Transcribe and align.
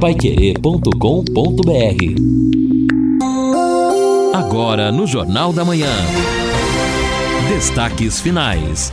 Paiquerê.com.br 0.00 0.92
Agora 4.32 4.92
no 4.92 5.08
Jornal 5.08 5.52
da 5.52 5.64
Manhã. 5.64 5.90
Destaques 7.48 8.20
finais. 8.20 8.92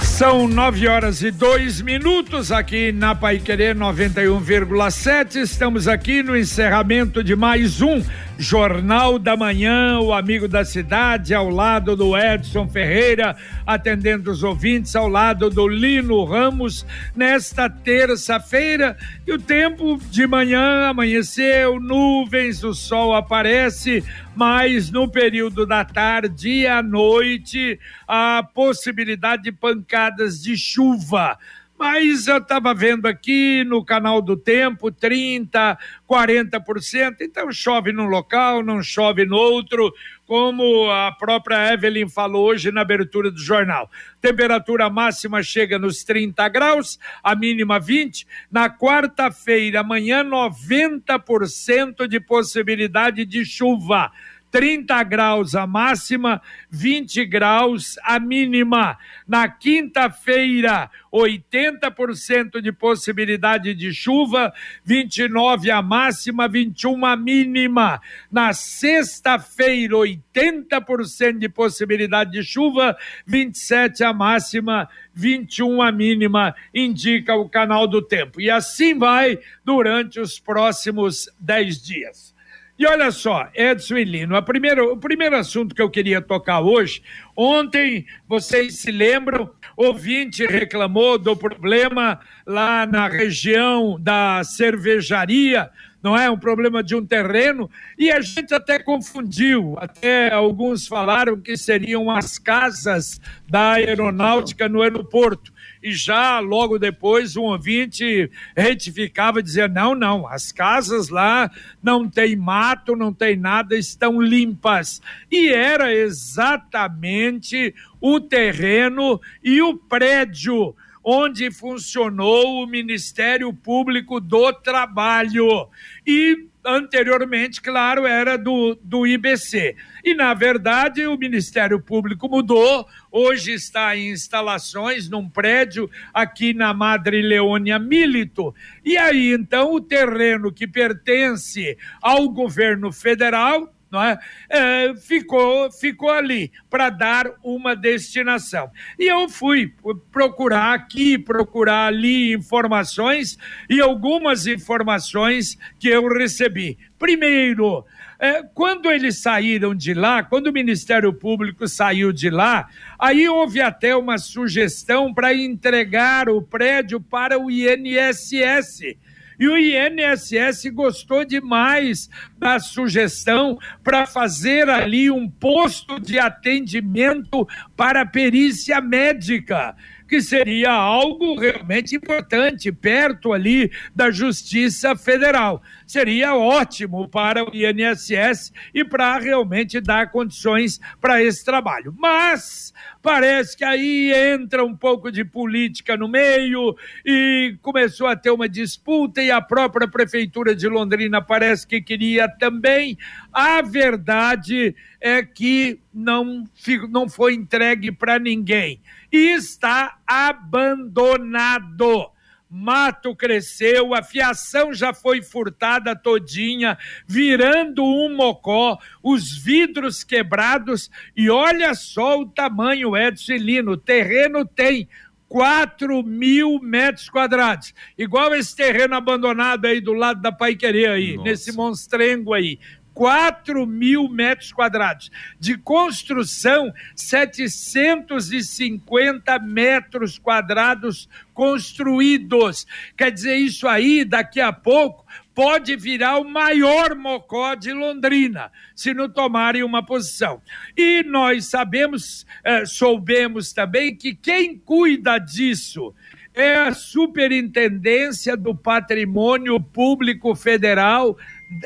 São 0.00 0.46
nove 0.46 0.86
horas 0.86 1.20
e 1.20 1.32
dois 1.32 1.80
minutos 1.80 2.52
aqui 2.52 2.92
na 2.92 3.16
Paiquerê 3.16 3.74
91,7. 3.74 5.34
Estamos 5.34 5.88
aqui 5.88 6.22
no 6.22 6.36
encerramento 6.36 7.24
de 7.24 7.34
mais 7.34 7.82
um 7.82 8.00
Jornal 8.36 9.16
da 9.16 9.36
Manhã, 9.36 10.00
o 10.00 10.12
amigo 10.12 10.48
da 10.48 10.64
cidade, 10.64 11.32
ao 11.32 11.48
lado 11.48 11.94
do 11.94 12.16
Edson 12.18 12.68
Ferreira, 12.68 13.36
atendendo 13.64 14.30
os 14.30 14.42
ouvintes, 14.42 14.96
ao 14.96 15.08
lado 15.08 15.48
do 15.48 15.68
Lino 15.68 16.24
Ramos, 16.24 16.84
nesta 17.14 17.70
terça-feira. 17.70 18.96
E 19.24 19.32
o 19.32 19.38
tempo 19.38 20.00
de 20.10 20.26
manhã 20.26 20.88
amanheceu, 20.88 21.78
nuvens, 21.78 22.64
o 22.64 22.74
sol 22.74 23.14
aparece, 23.14 24.02
mas 24.34 24.90
no 24.90 25.08
período 25.08 25.64
da 25.64 25.84
tarde 25.84 26.48
e 26.48 26.66
à 26.66 26.82
noite, 26.82 27.78
a 28.06 28.42
possibilidade 28.52 29.44
de 29.44 29.52
pancadas 29.52 30.42
de 30.42 30.56
chuva 30.56 31.38
mas 31.84 32.26
eu 32.26 32.38
estava 32.38 32.72
vendo 32.72 33.04
aqui 33.04 33.62
no 33.62 33.84
canal 33.84 34.22
do 34.22 34.38
Tempo 34.38 34.90
30%, 34.90 35.76
40%, 36.08 37.16
então 37.20 37.52
chove 37.52 37.92
num 37.92 38.06
local, 38.06 38.62
não 38.62 38.82
chove 38.82 39.26
no 39.26 39.36
outro, 39.36 39.92
como 40.26 40.90
a 40.90 41.12
própria 41.12 41.74
Evelyn 41.74 42.08
falou 42.08 42.46
hoje 42.46 42.72
na 42.72 42.80
abertura 42.80 43.30
do 43.30 43.38
jornal. 43.38 43.90
Temperatura 44.18 44.88
máxima 44.88 45.42
chega 45.42 45.78
nos 45.78 46.02
30 46.04 46.48
graus, 46.48 46.98
a 47.22 47.36
mínima 47.36 47.78
20. 47.78 48.26
Na 48.50 48.70
quarta-feira, 48.70 49.80
amanhã, 49.80 50.24
90% 50.24 52.08
de 52.08 52.18
possibilidade 52.18 53.26
de 53.26 53.44
chuva. 53.44 54.10
30 54.54 55.02
graus 55.02 55.56
a 55.56 55.66
máxima, 55.66 56.40
20 56.70 57.24
graus 57.24 57.98
a 58.04 58.20
mínima. 58.20 58.96
Na 59.26 59.48
quinta-feira, 59.48 60.88
80% 61.12 62.60
de 62.60 62.70
possibilidade 62.70 63.74
de 63.74 63.92
chuva, 63.92 64.54
29 64.84 65.72
a 65.72 65.82
máxima, 65.82 66.46
21 66.46 67.04
a 67.04 67.16
mínima. 67.16 68.00
Na 68.30 68.52
sexta-feira, 68.52 69.96
80% 69.96 71.38
de 71.40 71.48
possibilidade 71.48 72.30
de 72.30 72.44
chuva, 72.44 72.96
27 73.26 74.04
a 74.04 74.12
máxima, 74.12 74.88
21 75.12 75.82
a 75.82 75.90
mínima, 75.90 76.54
indica 76.72 77.34
o 77.34 77.48
canal 77.48 77.88
do 77.88 78.00
tempo. 78.00 78.40
E 78.40 78.48
assim 78.48 78.96
vai 78.96 79.36
durante 79.64 80.20
os 80.20 80.38
próximos 80.38 81.28
10 81.40 81.82
dias. 81.82 82.33
E 82.76 82.84
olha 82.88 83.12
só, 83.12 83.48
Edson 83.54 83.98
e 83.98 84.04
Lino, 84.04 84.34
a 84.34 84.42
primeira, 84.42 84.84
o 84.84 84.96
primeiro 84.96 85.36
assunto 85.36 85.76
que 85.76 85.80
eu 85.80 85.88
queria 85.88 86.20
tocar 86.20 86.60
hoje, 86.60 87.02
ontem, 87.36 88.04
vocês 88.28 88.78
se 88.78 88.90
lembram, 88.90 89.48
ouvinte 89.76 90.44
reclamou 90.44 91.16
do 91.16 91.36
problema 91.36 92.18
lá 92.44 92.84
na 92.84 93.06
região 93.06 93.96
da 94.00 94.42
cervejaria, 94.42 95.70
não 96.02 96.18
é? 96.18 96.28
Um 96.28 96.36
problema 96.36 96.82
de 96.82 96.96
um 96.96 97.06
terreno, 97.06 97.70
e 97.96 98.10
a 98.10 98.20
gente 98.20 98.52
até 98.52 98.80
confundiu, 98.80 99.76
até 99.78 100.32
alguns 100.32 100.88
falaram 100.88 101.40
que 101.40 101.56
seriam 101.56 102.10
as 102.10 102.40
casas 102.40 103.20
da 103.48 103.74
aeronáutica 103.74 104.68
no 104.68 104.82
aeroporto 104.82 105.53
e 105.84 105.92
já 105.92 106.40
logo 106.40 106.78
depois 106.78 107.36
um 107.36 107.42
ouvinte 107.42 108.30
retificava 108.56 109.42
dizia 109.42 109.68
não, 109.68 109.94
não, 109.94 110.26
as 110.26 110.50
casas 110.50 111.10
lá 111.10 111.50
não 111.82 112.08
tem 112.08 112.34
mato, 112.34 112.96
não 112.96 113.12
tem 113.12 113.36
nada, 113.36 113.76
estão 113.76 114.18
limpas. 114.18 115.02
E 115.30 115.50
era 115.50 115.94
exatamente 115.94 117.74
o 118.00 118.18
terreno 118.18 119.20
e 119.42 119.60
o 119.60 119.76
prédio 119.76 120.74
onde 121.04 121.50
funcionou 121.50 122.62
o 122.62 122.66
Ministério 122.66 123.52
Público 123.52 124.18
do 124.18 124.54
Trabalho. 124.54 125.68
E 126.06 126.46
anteriormente, 126.64 127.60
claro, 127.60 128.06
era 128.06 128.38
do, 128.38 128.74
do 128.82 129.06
IBC. 129.06 129.76
E, 130.04 130.12
na 130.12 130.34
verdade, 130.34 131.06
o 131.06 131.16
Ministério 131.16 131.80
Público 131.80 132.28
mudou, 132.28 132.86
hoje 133.10 133.52
está 133.54 133.96
em 133.96 134.10
instalações 134.10 135.08
num 135.08 135.30
prédio 135.30 135.90
aqui 136.12 136.52
na 136.52 136.74
Madre 136.74 137.22
Leônia 137.22 137.78
Milito. 137.78 138.54
E 138.84 138.98
aí, 138.98 139.32
então, 139.32 139.72
o 139.72 139.80
terreno 139.80 140.52
que 140.52 140.66
pertence 140.66 141.78
ao 142.02 142.28
governo 142.28 142.92
federal 142.92 143.74
é? 143.94 144.18
é 144.50 144.94
ficou, 144.96 145.70
ficou 145.70 146.10
ali 146.10 146.52
para 146.68 146.90
dar 146.90 147.30
uma 147.42 147.74
destinação. 147.74 148.70
E 148.98 149.10
eu 149.10 149.28
fui 149.28 149.72
procurar 150.12 150.74
aqui, 150.74 151.16
procurar 151.16 151.86
ali 151.86 152.34
informações 152.34 153.38
e 153.70 153.80
algumas 153.80 154.46
informações 154.46 155.56
que 155.78 155.88
eu 155.88 156.06
recebi. 156.08 156.76
Primeiro, 156.98 157.84
é, 158.24 158.42
quando 158.54 158.90
eles 158.90 159.18
saíram 159.18 159.74
de 159.74 159.92
lá, 159.92 160.22
quando 160.22 160.46
o 160.46 160.52
Ministério 160.52 161.12
Público 161.12 161.68
saiu 161.68 162.10
de 162.10 162.30
lá, 162.30 162.68
aí 162.98 163.28
houve 163.28 163.60
até 163.60 163.94
uma 163.94 164.16
sugestão 164.16 165.12
para 165.12 165.34
entregar 165.34 166.30
o 166.30 166.40
prédio 166.40 167.00
para 167.00 167.38
o 167.38 167.50
INSS 167.50 168.96
e 169.38 169.48
o 169.48 169.58
INSS 169.58 170.70
gostou 170.72 171.24
demais 171.24 172.08
da 172.38 172.58
sugestão 172.58 173.58
para 173.82 174.06
fazer 174.06 174.70
ali 174.70 175.10
um 175.10 175.28
posto 175.28 176.00
de 176.00 176.18
atendimento 176.18 177.46
para 177.76 178.06
perícia 178.06 178.80
médica 178.80 179.74
que 180.08 180.20
seria 180.20 180.70
algo 180.70 181.38
realmente 181.38 181.96
importante, 181.96 182.70
perto 182.70 183.32
ali 183.32 183.70
da 183.94 184.10
Justiça 184.10 184.94
Federal. 184.94 185.62
Seria 185.86 186.34
ótimo 186.34 187.08
para 187.08 187.44
o 187.44 187.50
INSS 187.54 188.52
e 188.72 188.84
para 188.84 189.18
realmente 189.18 189.80
dar 189.80 190.10
condições 190.10 190.80
para 191.00 191.22
esse 191.22 191.44
trabalho. 191.44 191.94
Mas 191.98 192.72
parece 193.02 193.56
que 193.56 193.64
aí 193.64 194.12
entra 194.12 194.64
um 194.64 194.74
pouco 194.74 195.12
de 195.12 195.24
política 195.24 195.96
no 195.96 196.08
meio 196.08 196.74
e 197.04 197.56
começou 197.60 198.06
a 198.06 198.16
ter 198.16 198.30
uma 198.30 198.48
disputa 198.48 199.22
e 199.22 199.30
a 199.30 199.40
própria 199.40 199.86
prefeitura 199.86 200.56
de 200.56 200.68
Londrina 200.68 201.20
parece 201.20 201.66
que 201.66 201.80
queria 201.80 202.28
também. 202.28 202.96
A 203.32 203.62
verdade 203.62 204.74
é 205.00 205.22
que 205.22 205.80
não, 205.92 206.44
não 206.90 207.08
foi 207.08 207.34
entregue 207.34 207.92
para 207.92 208.18
ninguém 208.18 208.80
e 209.12 209.34
está 209.34 209.98
abandonado 210.06 212.13
mato 212.54 213.16
cresceu, 213.16 213.94
a 213.94 214.02
fiação 214.02 214.72
já 214.72 214.94
foi 214.94 215.20
furtada 215.20 215.96
todinha, 215.96 216.78
virando 217.06 217.84
um 217.84 218.14
mocó, 218.14 218.78
os 219.02 219.36
vidros 219.36 220.04
quebrados, 220.04 220.88
e 221.16 221.28
olha 221.28 221.74
só 221.74 222.20
o 222.20 222.26
tamanho, 222.26 222.96
Edson 222.96 223.34
Lino, 223.34 223.72
o 223.72 223.76
terreno 223.76 224.46
tem 224.46 224.88
4 225.28 226.00
mil 226.04 226.60
metros 226.60 227.08
quadrados. 227.08 227.74
Igual 227.98 228.32
esse 228.34 228.54
terreno 228.54 228.94
abandonado 228.94 229.64
aí 229.66 229.80
do 229.80 229.92
lado 229.92 230.22
da 230.22 230.30
Paiquerê 230.30 230.86
aí, 230.86 231.16
Nossa. 231.16 231.28
nesse 231.28 231.52
monstrengo 231.52 232.32
aí. 232.32 232.60
4 232.94 233.66
mil 233.66 234.08
metros 234.08 234.52
quadrados. 234.52 235.10
De 235.38 235.58
construção, 235.58 236.72
750 236.94 239.38
metros 239.40 240.18
quadrados 240.18 241.06
construídos. 241.34 242.66
Quer 242.96 243.10
dizer, 243.10 243.36
isso 243.36 243.66
aí, 243.66 244.04
daqui 244.04 244.40
a 244.40 244.52
pouco, 244.52 245.04
pode 245.34 245.74
virar 245.74 246.18
o 246.18 246.24
maior 246.24 246.94
mocó 246.94 247.56
de 247.56 247.72
Londrina, 247.72 248.52
se 248.74 248.94
não 248.94 249.08
tomarem 249.08 249.64
uma 249.64 249.84
posição. 249.84 250.40
E 250.76 251.02
nós 251.02 251.46
sabemos, 251.46 252.24
eh, 252.44 252.64
soubemos 252.64 253.52
também 253.52 253.96
que 253.96 254.14
quem 254.14 254.56
cuida 254.56 255.18
disso 255.18 255.92
é 256.34 256.56
a 256.56 256.74
Superintendência 256.74 258.36
do 258.36 258.54
Patrimônio 258.54 259.60
Público 259.60 260.34
Federal 260.34 261.16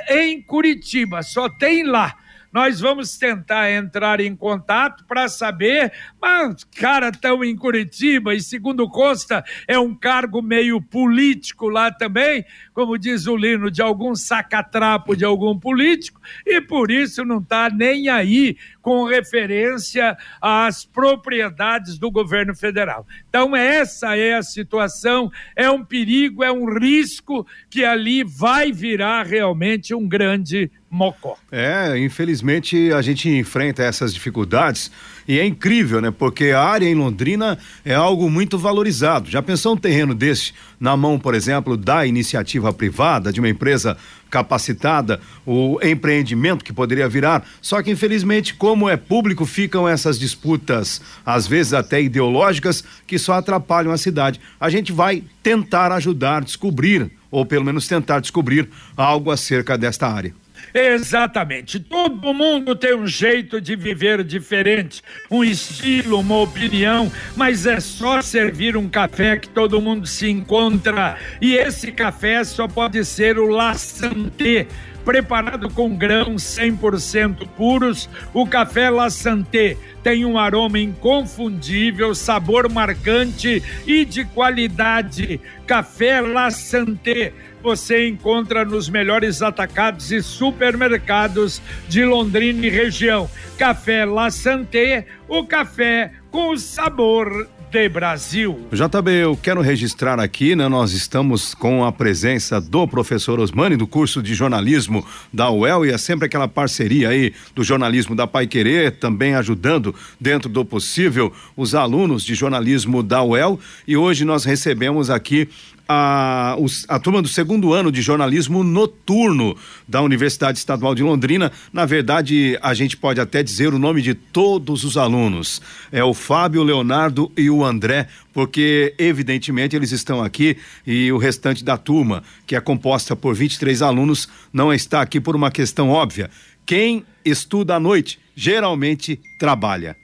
em 0.09 0.43
Curitiba, 0.43 1.23
só 1.23 1.49
tem 1.49 1.85
lá. 1.85 2.17
Nós 2.53 2.81
vamos 2.81 3.19
tentar 3.19 3.71
entrar 3.71 4.21
em 4.21 4.35
contato 4.35 5.05
para 5.05 5.29
saber, 5.29 5.93
mas 6.21 6.65
cara 6.65 7.09
estão 7.11 7.45
em 7.45 7.55
Curitiba 7.55 8.35
e 8.35 8.41
segundo 8.41 8.89
consta 8.89 9.45
é 9.67 9.79
um 9.79 9.95
cargo 9.95 10.41
meio 10.41 10.81
político 10.81 11.69
lá 11.69 11.93
também, 11.93 12.45
como 12.79 12.97
diz 12.97 13.27
o 13.27 13.37
Lino, 13.37 13.73
de 13.73 13.83
algum 13.83 14.15
sacatrapo 14.15 15.17
de 15.17 15.25
algum 15.25 15.59
político 15.59 16.21
e 16.47 16.61
por 16.61 16.93
isso 16.93 17.25
não 17.25 17.39
está 17.39 17.69
nem 17.69 18.09
aí 18.09 18.57
com 18.81 19.05
referência 19.05 20.17
às 20.41 20.85
propriedades 20.85 21.99
do 21.99 22.09
governo 22.09 22.55
federal. 22.55 23.05
Então, 23.29 23.57
essa 23.57 24.17
é 24.17 24.37
a 24.37 24.45
situação, 24.45 25.29
é 25.57 25.69
um 25.69 25.85
perigo, 25.85 26.45
é 26.45 26.53
um 26.53 26.73
risco 26.79 27.45
que 27.69 27.85
ali 27.85 28.23
vai 28.23 28.71
virar 28.71 29.27
realmente 29.27 29.93
um 29.93 30.07
grande 30.07 30.71
mocó. 30.89 31.37
É, 31.51 31.99
infelizmente 31.99 32.93
a 32.93 33.03
gente 33.03 33.29
enfrenta 33.29 33.83
essas 33.83 34.15
dificuldades 34.15 34.91
e 35.29 35.39
é 35.39 35.45
incrível, 35.45 36.01
né? 36.01 36.11
Porque 36.11 36.47
a 36.47 36.63
área 36.63 36.89
em 36.89 36.95
Londrina 36.95 37.59
é 37.85 37.95
algo 37.95 38.31
muito 38.31 38.57
valorizado. 38.57 39.31
Já 39.31 39.43
pensou 39.43 39.75
um 39.75 39.77
terreno 39.77 40.15
desse 40.15 40.55
na 40.81 40.97
mão, 40.97 41.19
por 41.19 41.35
exemplo, 41.35 41.77
da 41.77 42.07
iniciativa 42.07 42.73
privada, 42.73 43.31
de 43.31 43.39
uma 43.39 43.49
empresa 43.49 43.99
capacitada, 44.31 45.21
o 45.45 45.79
empreendimento 45.83 46.65
que 46.65 46.73
poderia 46.73 47.07
virar. 47.11 47.47
Só 47.61 47.83
que, 47.83 47.91
infelizmente, 47.91 48.55
como 48.55 48.89
é 48.89 48.97
público, 48.97 49.45
ficam 49.45 49.87
essas 49.87 50.19
disputas, 50.19 51.03
às 51.27 51.47
vezes 51.47 51.75
até 51.75 52.01
ideológicas, 52.01 52.83
que 53.07 53.19
só 53.19 53.35
atrapalham 53.35 53.93
a 53.93 53.99
cidade. 53.99 54.41
A 54.59 54.71
gente 54.71 54.93
vai 54.93 55.23
tentar 55.43 55.93
ajudar, 55.93 56.43
descobrir, 56.43 57.11
ou 57.31 57.45
pelo 57.45 57.67
menos 57.67 57.87
tentar 57.87 58.21
descobrir 58.21 58.71
algo 58.97 59.31
acerca 59.31 59.77
desta 59.77 60.09
área. 60.09 60.35
Exatamente. 60.79 61.81
Todo 61.81 62.33
mundo 62.33 62.77
tem 62.77 62.95
um 62.95 63.07
jeito 63.07 63.61
de 63.61 63.75
viver 63.75 64.23
diferente, 64.23 65.03
um 65.31 65.43
estilo, 65.43 66.21
uma 66.21 66.37
opinião, 66.37 67.11
mas 67.37 67.67
é 67.67 67.81
só 67.81 68.23
servir 68.23 68.77
um 68.77 68.89
café 68.89 69.37
que 69.37 69.49
todo 69.49 69.81
mundo 69.81 70.07
se 70.07 70.31
encontra. 70.31 71.17
E 71.41 71.55
esse 71.55 71.91
café 71.91 72.45
só 72.45 72.69
pode 72.69 73.05
ser 73.05 73.39
o 73.39 73.49
La 73.49 73.75
Santé 73.75 74.69
preparado 75.09 75.71
com 75.71 75.97
grãos 75.97 76.43
100% 76.43 77.49
puros, 77.57 78.11
o 78.35 78.47
café 78.47 78.91
La 78.91 79.09
Santé 79.09 79.75
tem 80.03 80.27
um 80.27 80.39
aroma 80.39 80.79
inconfundível, 80.79 82.15
sabor 82.15 82.71
marcante 82.71 83.63
e 83.87 84.05
de 84.05 84.27
qualidade. 84.27 85.41
Café 85.67 86.21
La 86.21 86.51
Santé 86.51 87.33
você 87.63 88.09
encontra 88.09 88.65
nos 88.65 88.89
melhores 88.89 89.43
atacados 89.43 90.13
e 90.13 90.23
supermercados 90.23 91.61
de 91.89 92.05
Londrina 92.05 92.67
e 92.67 92.71
região. 92.71 93.31
Café 93.57 94.05
La 94.05 94.31
Santé, 94.31 95.07
o 95.29 95.45
café 95.45 96.13
com 96.31 96.57
sabor 96.57 97.49
de 97.71 97.89
Brasil. 97.89 98.67
JB, 98.73 99.11
eu 99.11 99.37
quero 99.37 99.61
registrar 99.61 100.19
aqui, 100.19 100.57
né? 100.57 100.69
Nós 100.69 100.93
estamos 100.93 101.55
com 101.55 101.85
a 101.85 101.93
presença 101.93 102.61
do 102.61 102.89
professor 102.89 103.39
Osmani 103.39 103.77
do 103.77 103.87
curso 103.87 104.23
de 104.23 104.35
jornalismo 104.35 105.05
da 105.33 105.51
UEL 105.51 105.85
e 105.85 105.91
é 105.91 105.99
sempre 105.99 106.27
aquela 106.27 106.49
parceria 106.49 107.11
aí 107.11 107.35
do 107.55 107.63
jornalismo 107.63 108.15
da 108.15 108.27
Pai 108.27 108.47
Querer, 108.47 108.93
também 108.93 109.35
ajudando 109.35 109.95
dentro 110.19 110.49
do 110.49 110.65
possível 110.65 111.33
os 111.57 111.75
alunos 111.75 112.25
de 112.25 112.35
jornalismo 112.35 113.03
da 113.03 113.23
UEL 113.23 113.61
e 113.87 113.97
hoje 113.97 114.25
nós 114.25 114.45
recebemos 114.45 115.11
aqui 115.11 115.49
a, 115.89 116.57
a 116.89 116.99
turma 116.99 117.23
do 117.23 117.29
segundo 117.29 117.73
ano 117.73 117.91
de 117.91 118.03
jornalismo 118.03 118.63
noturno 118.63 119.57
da 119.89 120.03
Universidade 120.03 120.59
Estadual 120.59 120.95
de 120.95 121.03
Londrina. 121.03 121.51
Na 121.73 121.87
verdade, 121.87 122.59
a 122.61 122.75
gente 122.75 122.97
pode 122.97 123.21
até 123.21 123.43
dizer 123.43 123.73
o 123.73 123.79
nome 123.79 124.03
de 124.03 124.13
todos 124.13 124.85
os 124.85 124.99
alunos. 124.99 125.63
É 125.91 126.05
o 126.05 126.13
Fábio, 126.13 126.63
Leonardo 126.63 127.33
e 127.37 127.49
o 127.49 127.65
André, 127.65 128.07
porque 128.35 128.95
evidentemente 128.99 129.75
eles 129.75 129.91
estão 129.91 130.23
aqui 130.23 130.59
e 130.87 131.11
o 131.11 131.17
restante 131.17 131.65
da 131.65 131.79
turma, 131.79 132.23
que 132.47 132.55
é 132.55 132.61
composta 132.61 133.17
por 133.17 133.35
23 133.35 133.81
alunos, 133.81 134.29
não 134.53 134.73
está 134.73 135.01
aqui 135.01 135.19
por 135.21 135.35
uma 135.35 135.51
questão 135.51 135.89
óbvia. 135.89 136.31
Quem 136.67 137.03
estuda 137.25 137.77
à 137.77 137.81
noite 137.81 138.19
geralmente 138.37 139.19
trabalha. 139.39 139.97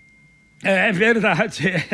É 0.65 0.91
verdade. 0.93 1.73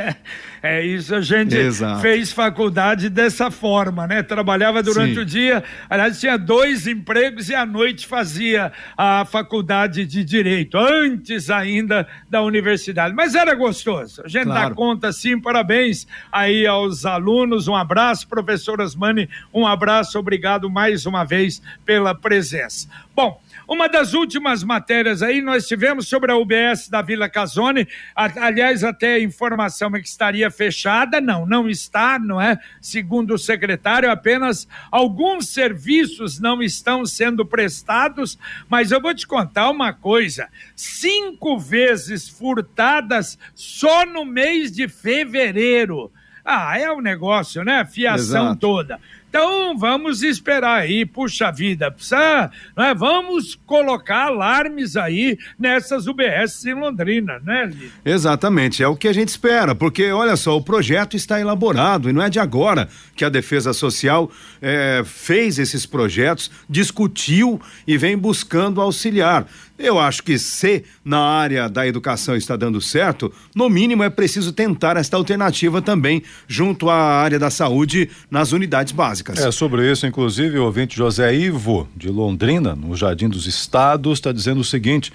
É, 0.62 0.80
é 0.80 0.84
isso, 0.84 1.14
a 1.14 1.22
gente 1.22 1.56
Exato. 1.56 2.02
fez 2.02 2.32
faculdade 2.32 3.08
dessa 3.08 3.50
forma, 3.50 4.06
né? 4.06 4.22
Trabalhava 4.22 4.82
durante 4.82 5.14
Sim. 5.14 5.20
o 5.20 5.24
dia, 5.24 5.64
aliás, 5.88 6.20
tinha 6.20 6.36
dois 6.36 6.86
empregos 6.86 7.48
e 7.48 7.54
à 7.54 7.64
noite 7.64 8.06
fazia 8.06 8.70
a 8.94 9.24
faculdade 9.24 10.04
de 10.04 10.22
Direito, 10.22 10.76
antes 10.76 11.48
ainda 11.48 12.06
da 12.28 12.42
universidade. 12.42 13.14
Mas 13.14 13.34
era 13.34 13.54
gostoso. 13.54 14.20
A 14.22 14.28
gente 14.28 14.44
claro. 14.44 14.68
dá 14.68 14.74
conta, 14.74 15.10
sim, 15.12 15.40
parabéns 15.40 16.06
aí 16.30 16.66
aos 16.66 17.06
alunos, 17.06 17.66
um 17.66 17.74
abraço, 17.74 18.28
professor 18.28 18.82
Osmani, 18.82 19.30
um 19.54 19.66
abraço, 19.66 20.18
obrigado 20.18 20.68
mais 20.68 21.06
uma 21.06 21.24
vez 21.24 21.62
pela 21.86 22.14
presença. 22.14 22.86
Bom, 23.16 23.40
uma 23.70 23.88
das 23.88 24.14
últimas 24.14 24.64
matérias 24.64 25.22
aí 25.22 25.40
nós 25.40 25.68
tivemos 25.68 26.08
sobre 26.08 26.32
a 26.32 26.36
UBS 26.36 26.88
da 26.88 27.00
Vila 27.02 27.28
Casone, 27.28 27.86
aliás, 28.16 28.82
até 28.82 29.14
a 29.14 29.22
informação 29.22 29.94
é 29.94 30.00
que 30.00 30.08
estaria 30.08 30.50
fechada, 30.50 31.20
não, 31.20 31.46
não 31.46 31.68
está, 31.68 32.18
não 32.18 32.40
é? 32.40 32.58
Segundo 32.80 33.34
o 33.34 33.38
secretário, 33.38 34.10
apenas 34.10 34.66
alguns 34.90 35.50
serviços 35.50 36.40
não 36.40 36.60
estão 36.60 37.06
sendo 37.06 37.46
prestados, 37.46 38.36
mas 38.68 38.90
eu 38.90 39.00
vou 39.00 39.14
te 39.14 39.24
contar 39.24 39.70
uma 39.70 39.92
coisa: 39.92 40.48
cinco 40.74 41.56
vezes 41.56 42.28
furtadas 42.28 43.38
só 43.54 44.04
no 44.04 44.24
mês 44.24 44.72
de 44.72 44.88
fevereiro. 44.88 46.10
Ah, 46.44 46.76
é 46.76 46.90
o 46.90 46.96
um 46.96 47.00
negócio, 47.00 47.62
né? 47.62 47.84
Fiação 47.84 48.46
Exato. 48.46 48.60
toda. 48.60 49.00
Então 49.30 49.78
vamos 49.78 50.24
esperar 50.24 50.80
aí, 50.80 51.06
puxa 51.06 51.52
vida, 51.52 51.88
precisa, 51.88 52.50
né? 52.76 52.92
vamos 52.96 53.56
colocar 53.64 54.24
alarmes 54.24 54.96
aí 54.96 55.38
nessas 55.56 56.08
UBS 56.08 56.66
em 56.66 56.74
Londrina, 56.74 57.38
né, 57.44 57.66
Lito? 57.66 57.92
Exatamente, 58.04 58.82
é 58.82 58.88
o 58.88 58.96
que 58.96 59.06
a 59.06 59.12
gente 59.12 59.28
espera, 59.28 59.72
porque 59.72 60.10
olha 60.10 60.34
só, 60.34 60.56
o 60.56 60.62
projeto 60.62 61.16
está 61.16 61.40
elaborado 61.40 62.10
e 62.10 62.12
não 62.12 62.22
é 62.22 62.28
de 62.28 62.40
agora 62.40 62.88
que 63.14 63.24
a 63.24 63.28
Defesa 63.28 63.72
Social 63.72 64.28
é, 64.60 65.02
fez 65.06 65.60
esses 65.60 65.86
projetos, 65.86 66.50
discutiu 66.68 67.60
e 67.86 67.96
vem 67.96 68.18
buscando 68.18 68.80
auxiliar. 68.80 69.46
Eu 69.82 69.98
acho 69.98 70.22
que 70.22 70.38
se 70.38 70.84
na 71.02 71.20
área 71.20 71.66
da 71.66 71.86
educação 71.86 72.36
está 72.36 72.54
dando 72.54 72.82
certo, 72.82 73.32
no 73.54 73.70
mínimo 73.70 74.02
é 74.02 74.10
preciso 74.10 74.52
tentar 74.52 74.98
esta 74.98 75.16
alternativa 75.16 75.80
também 75.80 76.22
junto 76.46 76.90
à 76.90 76.96
área 76.96 77.38
da 77.38 77.50
saúde 77.50 78.10
nas 78.30 78.52
unidades 78.52 78.92
básicas. 78.92 79.38
É 79.38 79.50
sobre 79.50 79.90
isso, 79.90 80.06
inclusive, 80.06 80.58
o 80.58 80.64
ouvinte 80.64 80.98
José 80.98 81.34
Ivo 81.34 81.88
de 81.96 82.10
Londrina, 82.10 82.74
no 82.74 82.94
Jardim 82.94 83.28
dos 83.28 83.46
Estados, 83.46 84.18
está 84.18 84.32
dizendo 84.32 84.60
o 84.60 84.64
seguinte: 84.64 85.10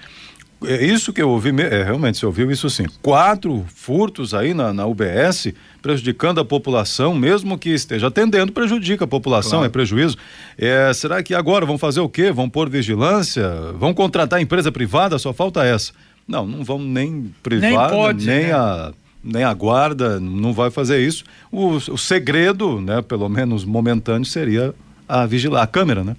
é 0.64 0.84
isso 0.84 1.12
que 1.12 1.22
eu 1.22 1.28
ouvi, 1.28 1.50
é, 1.60 1.84
realmente, 1.84 2.18
você 2.18 2.26
ouviu 2.26 2.50
isso 2.50 2.68
sim. 2.68 2.86
Quatro 3.02 3.64
furtos 3.72 4.34
aí 4.34 4.52
na, 4.52 4.72
na 4.72 4.86
UBS, 4.86 5.52
prejudicando 5.86 6.40
a 6.40 6.44
população, 6.44 7.14
mesmo 7.14 7.56
que 7.56 7.70
esteja 7.70 8.08
atendendo, 8.08 8.50
prejudica 8.50 9.04
a 9.04 9.06
população, 9.06 9.60
claro. 9.60 9.66
é 9.66 9.68
prejuízo. 9.68 10.16
É, 10.58 10.92
será 10.92 11.22
que 11.22 11.32
agora 11.32 11.64
vão 11.64 11.78
fazer 11.78 12.00
o 12.00 12.08
quê? 12.08 12.32
Vão 12.32 12.50
pôr 12.50 12.68
vigilância? 12.68 13.48
Vão 13.78 13.94
contratar 13.94 14.40
empresa 14.40 14.72
privada? 14.72 15.16
Só 15.16 15.32
falta 15.32 15.64
essa. 15.64 15.92
Não, 16.26 16.44
não 16.44 16.64
vão 16.64 16.80
nem 16.80 17.32
privada, 17.40 17.68
nem, 17.68 17.88
pode, 17.88 18.26
nem 18.26 18.46
né? 18.46 18.52
a 18.52 18.92
nem 19.22 19.42
a 19.42 19.52
guarda, 19.52 20.20
não 20.20 20.52
vai 20.52 20.70
fazer 20.70 21.04
isso. 21.04 21.24
O, 21.50 21.70
o 21.74 21.98
segredo, 21.98 22.80
né, 22.80 23.02
pelo 23.02 23.28
menos 23.28 23.64
momentâneo, 23.64 24.24
seria 24.24 24.72
a 25.08 25.26
vigilar 25.26 25.62
a 25.62 25.66
câmera, 25.66 26.04
né? 26.04 26.16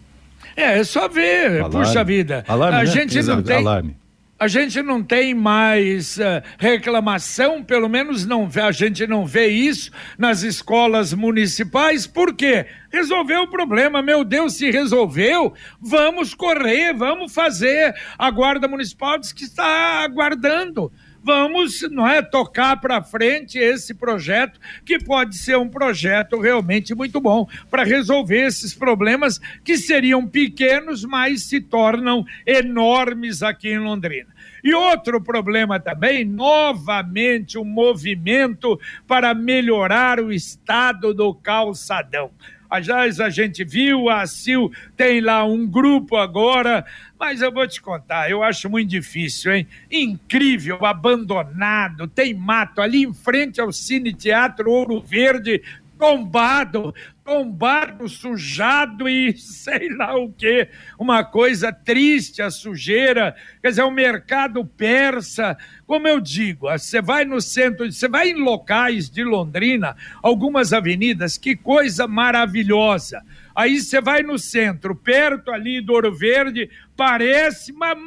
É, 0.55 0.79
é 0.79 0.83
só 0.83 1.07
ver, 1.07 1.61
alarme. 1.61 1.85
puxa 1.85 2.03
vida. 2.03 2.43
Alarme, 2.47 2.79
a 2.79 2.83
né? 2.83 2.85
gente 2.85 3.17
Exato, 3.17 3.37
não 3.37 3.43
tem 3.43 3.57
alarme 3.57 3.95
a 4.39 4.47
gente 4.47 4.81
não 4.81 5.03
tem 5.03 5.33
mais 5.33 6.17
uh, 6.17 6.43
reclamação, 6.59 7.63
pelo 7.63 7.89
menos 7.89 8.25
não 8.25 8.47
a 8.63 8.71
gente 8.71 9.07
não 9.07 9.25
vê 9.25 9.47
isso 9.47 9.91
nas 10.17 10.43
escolas 10.43 11.13
municipais, 11.13 12.05
por 12.05 12.35
quê? 12.35 12.67
Resolveu 12.91 13.43
o 13.43 13.49
problema, 13.49 14.01
meu 14.01 14.23
Deus, 14.23 14.53
se 14.53 14.69
resolveu, 14.69 15.53
vamos 15.81 16.33
correr, 16.33 16.93
vamos 16.93 17.33
fazer. 17.33 17.93
A 18.17 18.29
Guarda 18.29 18.67
Municipal 18.67 19.17
diz 19.17 19.33
que 19.33 19.43
está 19.43 20.03
aguardando 20.03 20.91
vamos 21.23 21.81
não 21.91 22.07
é, 22.07 22.21
tocar 22.21 22.79
para 22.79 23.01
frente 23.01 23.57
esse 23.57 23.93
projeto, 23.93 24.59
que 24.85 24.99
pode 24.99 25.37
ser 25.37 25.57
um 25.57 25.69
projeto 25.69 26.39
realmente 26.39 26.95
muito 26.95 27.19
bom 27.19 27.47
para 27.69 27.83
resolver 27.83 28.45
esses 28.45 28.73
problemas 28.73 29.39
que 29.63 29.77
seriam 29.77 30.25
pequenos, 30.27 31.03
mas 31.03 31.43
se 31.43 31.59
tornam 31.61 32.25
enormes 32.45 33.43
aqui 33.43 33.69
em 33.69 33.79
Londrina. 33.79 34.37
E 34.63 34.73
outro 34.73 35.21
problema 35.21 35.79
também, 35.79 36.25
novamente, 36.25 37.57
um 37.57 37.63
movimento 37.63 38.79
para 39.07 39.33
melhorar 39.33 40.19
o 40.19 40.31
estado 40.31 41.13
do 41.13 41.33
calçadão. 41.33 42.31
Aliás, 42.69 43.19
a 43.19 43.29
gente 43.29 43.63
viu, 43.63 44.09
a 44.09 44.25
Sil 44.27 44.67
tem 44.95 45.21
lá 45.21 45.45
um 45.45 45.65
grupo 45.65 46.17
agora, 46.17 46.85
mas 47.19 47.41
eu 47.41 47.51
vou 47.51 47.67
te 47.67 47.81
contar, 47.81 48.29
eu 48.29 48.43
acho 48.43 48.69
muito 48.69 48.89
difícil, 48.89 49.53
hein? 49.53 49.67
Incrível, 49.91 50.85
abandonado, 50.85 52.07
tem 52.07 52.33
mato 52.33 52.81
ali 52.81 53.03
em 53.03 53.13
frente 53.13 53.61
ao 53.61 53.71
Cine 53.71 54.13
Teatro 54.13 54.69
Ouro 54.69 55.01
Verde, 55.01 55.61
tombado, 55.97 56.93
tombado, 57.23 58.07
sujado 58.07 59.09
e 59.09 59.35
sei 59.37 59.89
lá 59.89 60.15
o 60.15 60.31
que, 60.31 60.69
uma 60.97 61.23
coisa 61.23 61.71
triste, 61.73 62.41
a 62.41 62.49
sujeira, 62.49 63.35
quer 63.61 63.69
dizer, 63.69 63.83
o 63.83 63.91
mercado 63.91 64.63
persa, 64.65 65.57
como 65.85 66.07
eu 66.07 66.19
digo, 66.19 66.69
você 66.69 67.01
vai 67.01 67.25
no 67.25 67.41
centro, 67.41 67.91
você 67.91 68.07
vai 68.07 68.29
em 68.29 68.35
locais 68.35 69.09
de 69.09 69.23
Londrina, 69.23 69.95
algumas 70.21 70.73
avenidas, 70.73 71.37
que 71.37 71.55
coisa 71.55 72.07
maravilhosa. 72.07 73.23
Aí 73.57 73.81
você 73.81 73.99
vai 73.99 74.21
no 74.21 74.37
centro, 74.37 74.95
perto 74.95 75.49
ali 75.49 75.81
do 75.81 75.91
Ouro 75.91 76.15
Verde, 76.15 76.69
parece, 76.95 77.73
mas, 77.73 77.97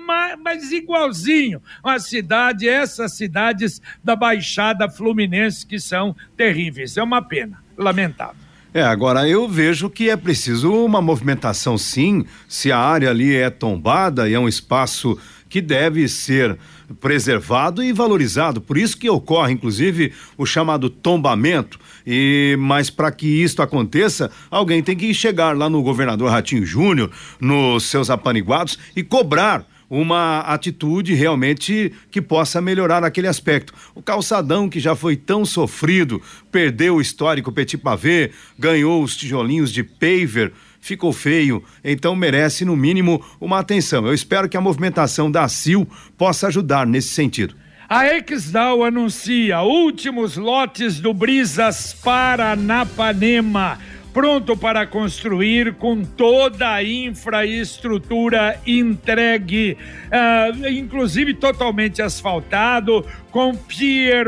mas 0.41 0.71
igualzinho 0.71 1.61
a 1.83 1.99
cidade, 1.99 2.69
essas 2.69 3.17
cidades 3.17 3.83
da 4.03 4.15
Baixada 4.15 4.89
Fluminense 4.89 5.67
que 5.67 5.81
são 5.81 6.15
terríveis. 6.37 6.97
É 6.97 7.03
uma 7.03 7.21
pena, 7.21 7.61
lamentável. 7.77 8.37
É, 8.73 8.81
agora 8.81 9.29
eu 9.29 9.49
vejo 9.49 9.91
que 9.91 10.09
é 10.09 10.17
preciso 10.17 10.73
uma 10.73 11.03
movimentação 11.03 11.77
sim, 11.77 12.25
se 12.47 12.71
a 12.71 12.79
área 12.79 13.11
ali 13.11 13.35
é 13.35 13.51
tombada 13.51 14.29
e 14.29 14.35
é 14.35 14.39
um 14.39 14.47
espaço 14.47 15.19
que 15.51 15.61
deve 15.61 16.09
ser 16.09 16.57
preservado 17.01 17.83
e 17.83 17.93
valorizado. 17.93 18.61
Por 18.61 18.79
isso 18.79 18.97
que 18.97 19.11
ocorre, 19.11 19.53
inclusive, 19.53 20.13
o 20.39 20.47
chamado 20.47 20.89
tombamento. 20.89 21.79
E 22.07 22.57
mas 22.59 22.89
para 22.89 23.11
que 23.11 23.27
isso 23.27 23.61
aconteça, 23.61 24.31
alguém 24.51 24.83
tem 24.83 24.97
que 24.97 25.13
chegar 25.13 25.57
lá 25.57 25.69
no 25.69 25.83
governador 25.83 26.31
Ratinho 26.31 26.65
Júnior, 26.65 27.11
nos 27.41 27.85
seus 27.85 28.09
apaniguados 28.09 28.79
e 28.97 29.03
cobrar 29.03 29.67
uma 29.91 30.39
atitude 30.43 31.15
realmente 31.15 31.93
que 32.13 32.23
possa 32.23 32.61
melhorar 32.61 33.03
aquele 33.03 33.27
aspecto. 33.27 33.75
O 33.93 34.01
calçadão 34.01 34.69
que 34.69 34.79
já 34.79 34.95
foi 34.95 35.17
tão 35.17 35.45
sofrido, 35.45 36.23
perdeu 36.53 36.95
o 36.95 37.01
histórico 37.01 37.51
Petit 37.51 37.77
Pavé, 37.77 38.31
ganhou 38.57 39.03
os 39.03 39.17
tijolinhos 39.17 39.73
de 39.73 39.83
paver, 39.83 40.53
ficou 40.81 41.13
feio, 41.13 41.63
então 41.85 42.17
merece 42.17 42.65
no 42.65 42.77
mínimo 42.77 43.23
uma 43.41 43.59
atenção. 43.59 44.07
Eu 44.07 44.15
espero 44.15 44.49
que 44.49 44.57
a 44.57 44.61
movimentação 44.61 45.31
da 45.31 45.47
CIL 45.49 45.87
possa 46.17 46.49
ajudar 46.49 46.87
nesse 46.87 47.09
sentido. 47.09 47.55
A 47.89 48.07
Exdal 48.07 48.85
anuncia 48.85 49.63
últimos 49.63 50.37
lotes 50.37 51.01
do 51.01 51.13
Brisas 51.13 51.93
Paranapanema 51.93 53.79
pronto 54.13 54.57
para 54.57 54.87
construir 54.87 55.75
com 55.75 56.05
toda 56.05 56.73
a 56.73 56.85
infraestrutura 56.85 58.61
entregue, 58.67 59.77
uh, 60.07 60.69
inclusive 60.69 61.35
totalmente 61.35 62.03
asfaltado, 62.03 63.05
com 63.31 63.55
pier, 63.55 64.27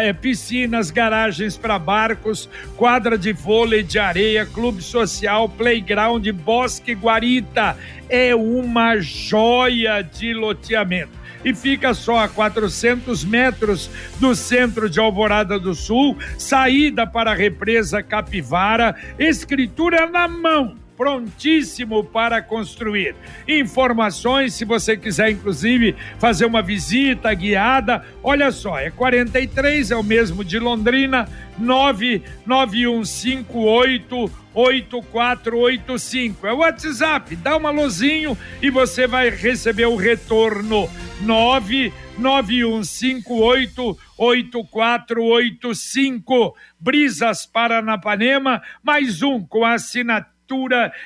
eh, 0.00 0.12
piscinas, 0.14 0.90
garagens 0.90 1.58
para 1.58 1.78
barcos, 1.78 2.48
quadra 2.74 3.18
de 3.18 3.34
vôlei 3.34 3.82
de 3.82 3.98
areia, 3.98 4.46
clube 4.46 4.82
social, 4.82 5.46
playground, 5.46 6.26
bosque 6.32 6.94
guarita. 6.94 7.76
É 8.08 8.34
uma 8.34 8.98
joia 8.98 10.00
de 10.00 10.32
loteamento 10.32 11.19
e 11.44 11.54
fica 11.54 11.94
só 11.94 12.18
a 12.18 12.28
400 12.28 13.24
metros 13.24 13.90
do 14.18 14.34
centro 14.34 14.88
de 14.88 15.00
Alvorada 15.00 15.58
do 15.58 15.74
Sul, 15.74 16.16
saída 16.38 17.06
para 17.06 17.32
a 17.32 17.34
represa 17.34 18.02
Capivara, 18.02 18.94
escritura 19.18 20.06
na 20.06 20.28
mão 20.28 20.76
prontíssimo 21.00 22.04
para 22.04 22.42
construir. 22.42 23.14
Informações, 23.48 24.52
se 24.52 24.66
você 24.66 24.98
quiser, 24.98 25.30
inclusive, 25.30 25.96
fazer 26.18 26.44
uma 26.44 26.60
visita 26.60 27.32
guiada, 27.32 28.04
olha 28.22 28.52
só, 28.52 28.78
é 28.78 28.90
43, 28.90 29.92
é 29.92 29.96
o 29.96 30.02
mesmo 30.02 30.44
de 30.44 30.58
Londrina, 30.58 31.26
99158 31.56 34.30
8485. 34.52 36.46
É 36.46 36.52
o 36.52 36.58
WhatsApp, 36.58 37.34
dá 37.36 37.56
uma 37.56 37.70
lozinho 37.70 38.36
e 38.60 38.68
você 38.68 39.06
vai 39.06 39.30
receber 39.30 39.86
o 39.86 39.96
retorno 39.96 40.86
99158 41.22 43.98
8485. 44.18 46.54
Brisas 46.78 47.46
Paranapanema, 47.46 48.60
mais 48.82 49.22
um 49.22 49.40
com 49.40 49.64
a 49.64 49.72
assinatura 49.72 50.39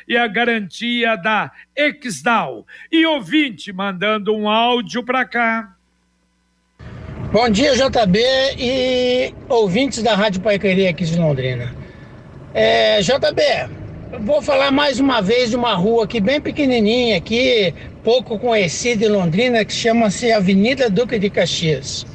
e 0.08 0.16
a 0.16 0.26
garantia 0.26 1.16
da 1.16 1.50
Exdal. 1.76 2.66
E 2.90 3.04
ouvinte 3.04 3.72
mandando 3.72 4.34
um 4.34 4.48
áudio 4.48 5.02
para 5.02 5.24
cá. 5.24 5.74
Bom 7.32 7.48
dia, 7.48 7.74
JB 7.74 8.20
e 8.58 9.34
ouvintes 9.48 10.02
da 10.02 10.14
Rádio 10.14 10.40
Pai 10.40 10.58
Querer 10.58 10.88
aqui 10.88 11.04
de 11.04 11.18
Londrina. 11.18 11.74
É, 12.54 13.00
JB, 13.00 13.42
vou 14.20 14.40
falar 14.40 14.70
mais 14.70 15.00
uma 15.00 15.20
vez 15.20 15.50
de 15.50 15.56
uma 15.56 15.74
rua 15.74 16.04
aqui 16.04 16.20
bem 16.20 16.40
pequenininha, 16.40 17.16
aqui, 17.16 17.74
pouco 18.04 18.38
conhecida 18.38 19.04
em 19.04 19.08
Londrina, 19.08 19.64
que 19.64 19.72
chama-se 19.72 20.30
Avenida 20.32 20.88
Duque 20.88 21.18
de 21.18 21.28
Caxias 21.28 22.06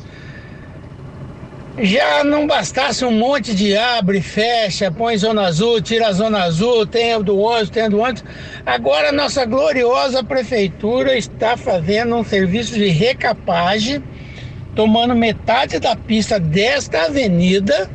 já 1.78 2.24
não 2.24 2.48
bastasse 2.48 3.06
um 3.06 3.12
monte 3.12 3.54
de 3.54 3.78
abre, 3.78 4.22
fecha, 4.22 4.92
põe 4.92 5.18
zona 5.18 5.44
azul, 5.44 5.82
tira 5.82 6.08
a 6.08 6.12
zona 6.12 6.44
azul, 6.44 6.86
tem 6.86 7.22
do 7.22 7.38
ônibus, 7.38 7.70
tem 7.70 7.90
do 7.90 8.00
ônibus. 8.00 8.24
Agora 8.66 9.10
a 9.10 9.12
nossa 9.12 9.46
gloriosa 9.46 10.24
prefeitura 10.24 11.18
está 11.18 11.56
fazendo 11.56 12.16
um 12.16 12.24
serviço 12.24 12.74
de 12.74 12.90
recapagem, 12.90 14.04
tomando 14.76 15.16
metade 15.16 15.80
da 15.80 15.96
pista 15.96 16.40
desta 16.40 17.06
avenida. 17.06 17.90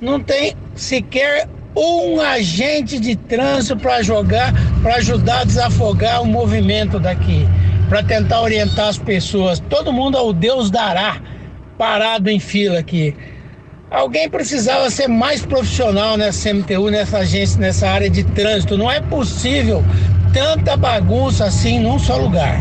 Não 0.00 0.18
tem 0.18 0.56
sequer 0.74 1.48
um 1.76 2.20
agente 2.20 2.98
de 2.98 3.14
trânsito 3.14 3.76
para 3.76 4.02
jogar, 4.02 4.52
para 4.82 4.96
ajudar 4.96 5.40
a 5.40 5.44
desafogar 5.44 6.22
o 6.22 6.26
movimento 6.26 6.98
daqui, 6.98 7.46
para 7.88 8.02
tentar 8.02 8.42
orientar 8.42 8.88
as 8.88 8.98
pessoas. 8.98 9.60
Todo 9.70 9.92
mundo 9.92 10.18
ao 10.18 10.32
Deus 10.32 10.70
dará 10.70 11.20
parado 11.82 12.30
em 12.30 12.38
fila 12.38 12.78
aqui. 12.78 13.12
Alguém 13.90 14.30
precisava 14.30 14.88
ser 14.88 15.08
mais 15.08 15.44
profissional 15.44 16.16
nessa 16.16 16.54
MTU, 16.54 16.92
nessa 16.92 17.18
agência, 17.18 17.60
nessa 17.60 17.88
área 17.88 18.08
de 18.08 18.22
trânsito. 18.22 18.78
Não 18.78 18.88
é 18.88 19.00
possível 19.00 19.82
tanta 20.32 20.76
bagunça 20.76 21.44
assim 21.44 21.80
num 21.80 21.98
só 21.98 22.16
lugar. 22.16 22.60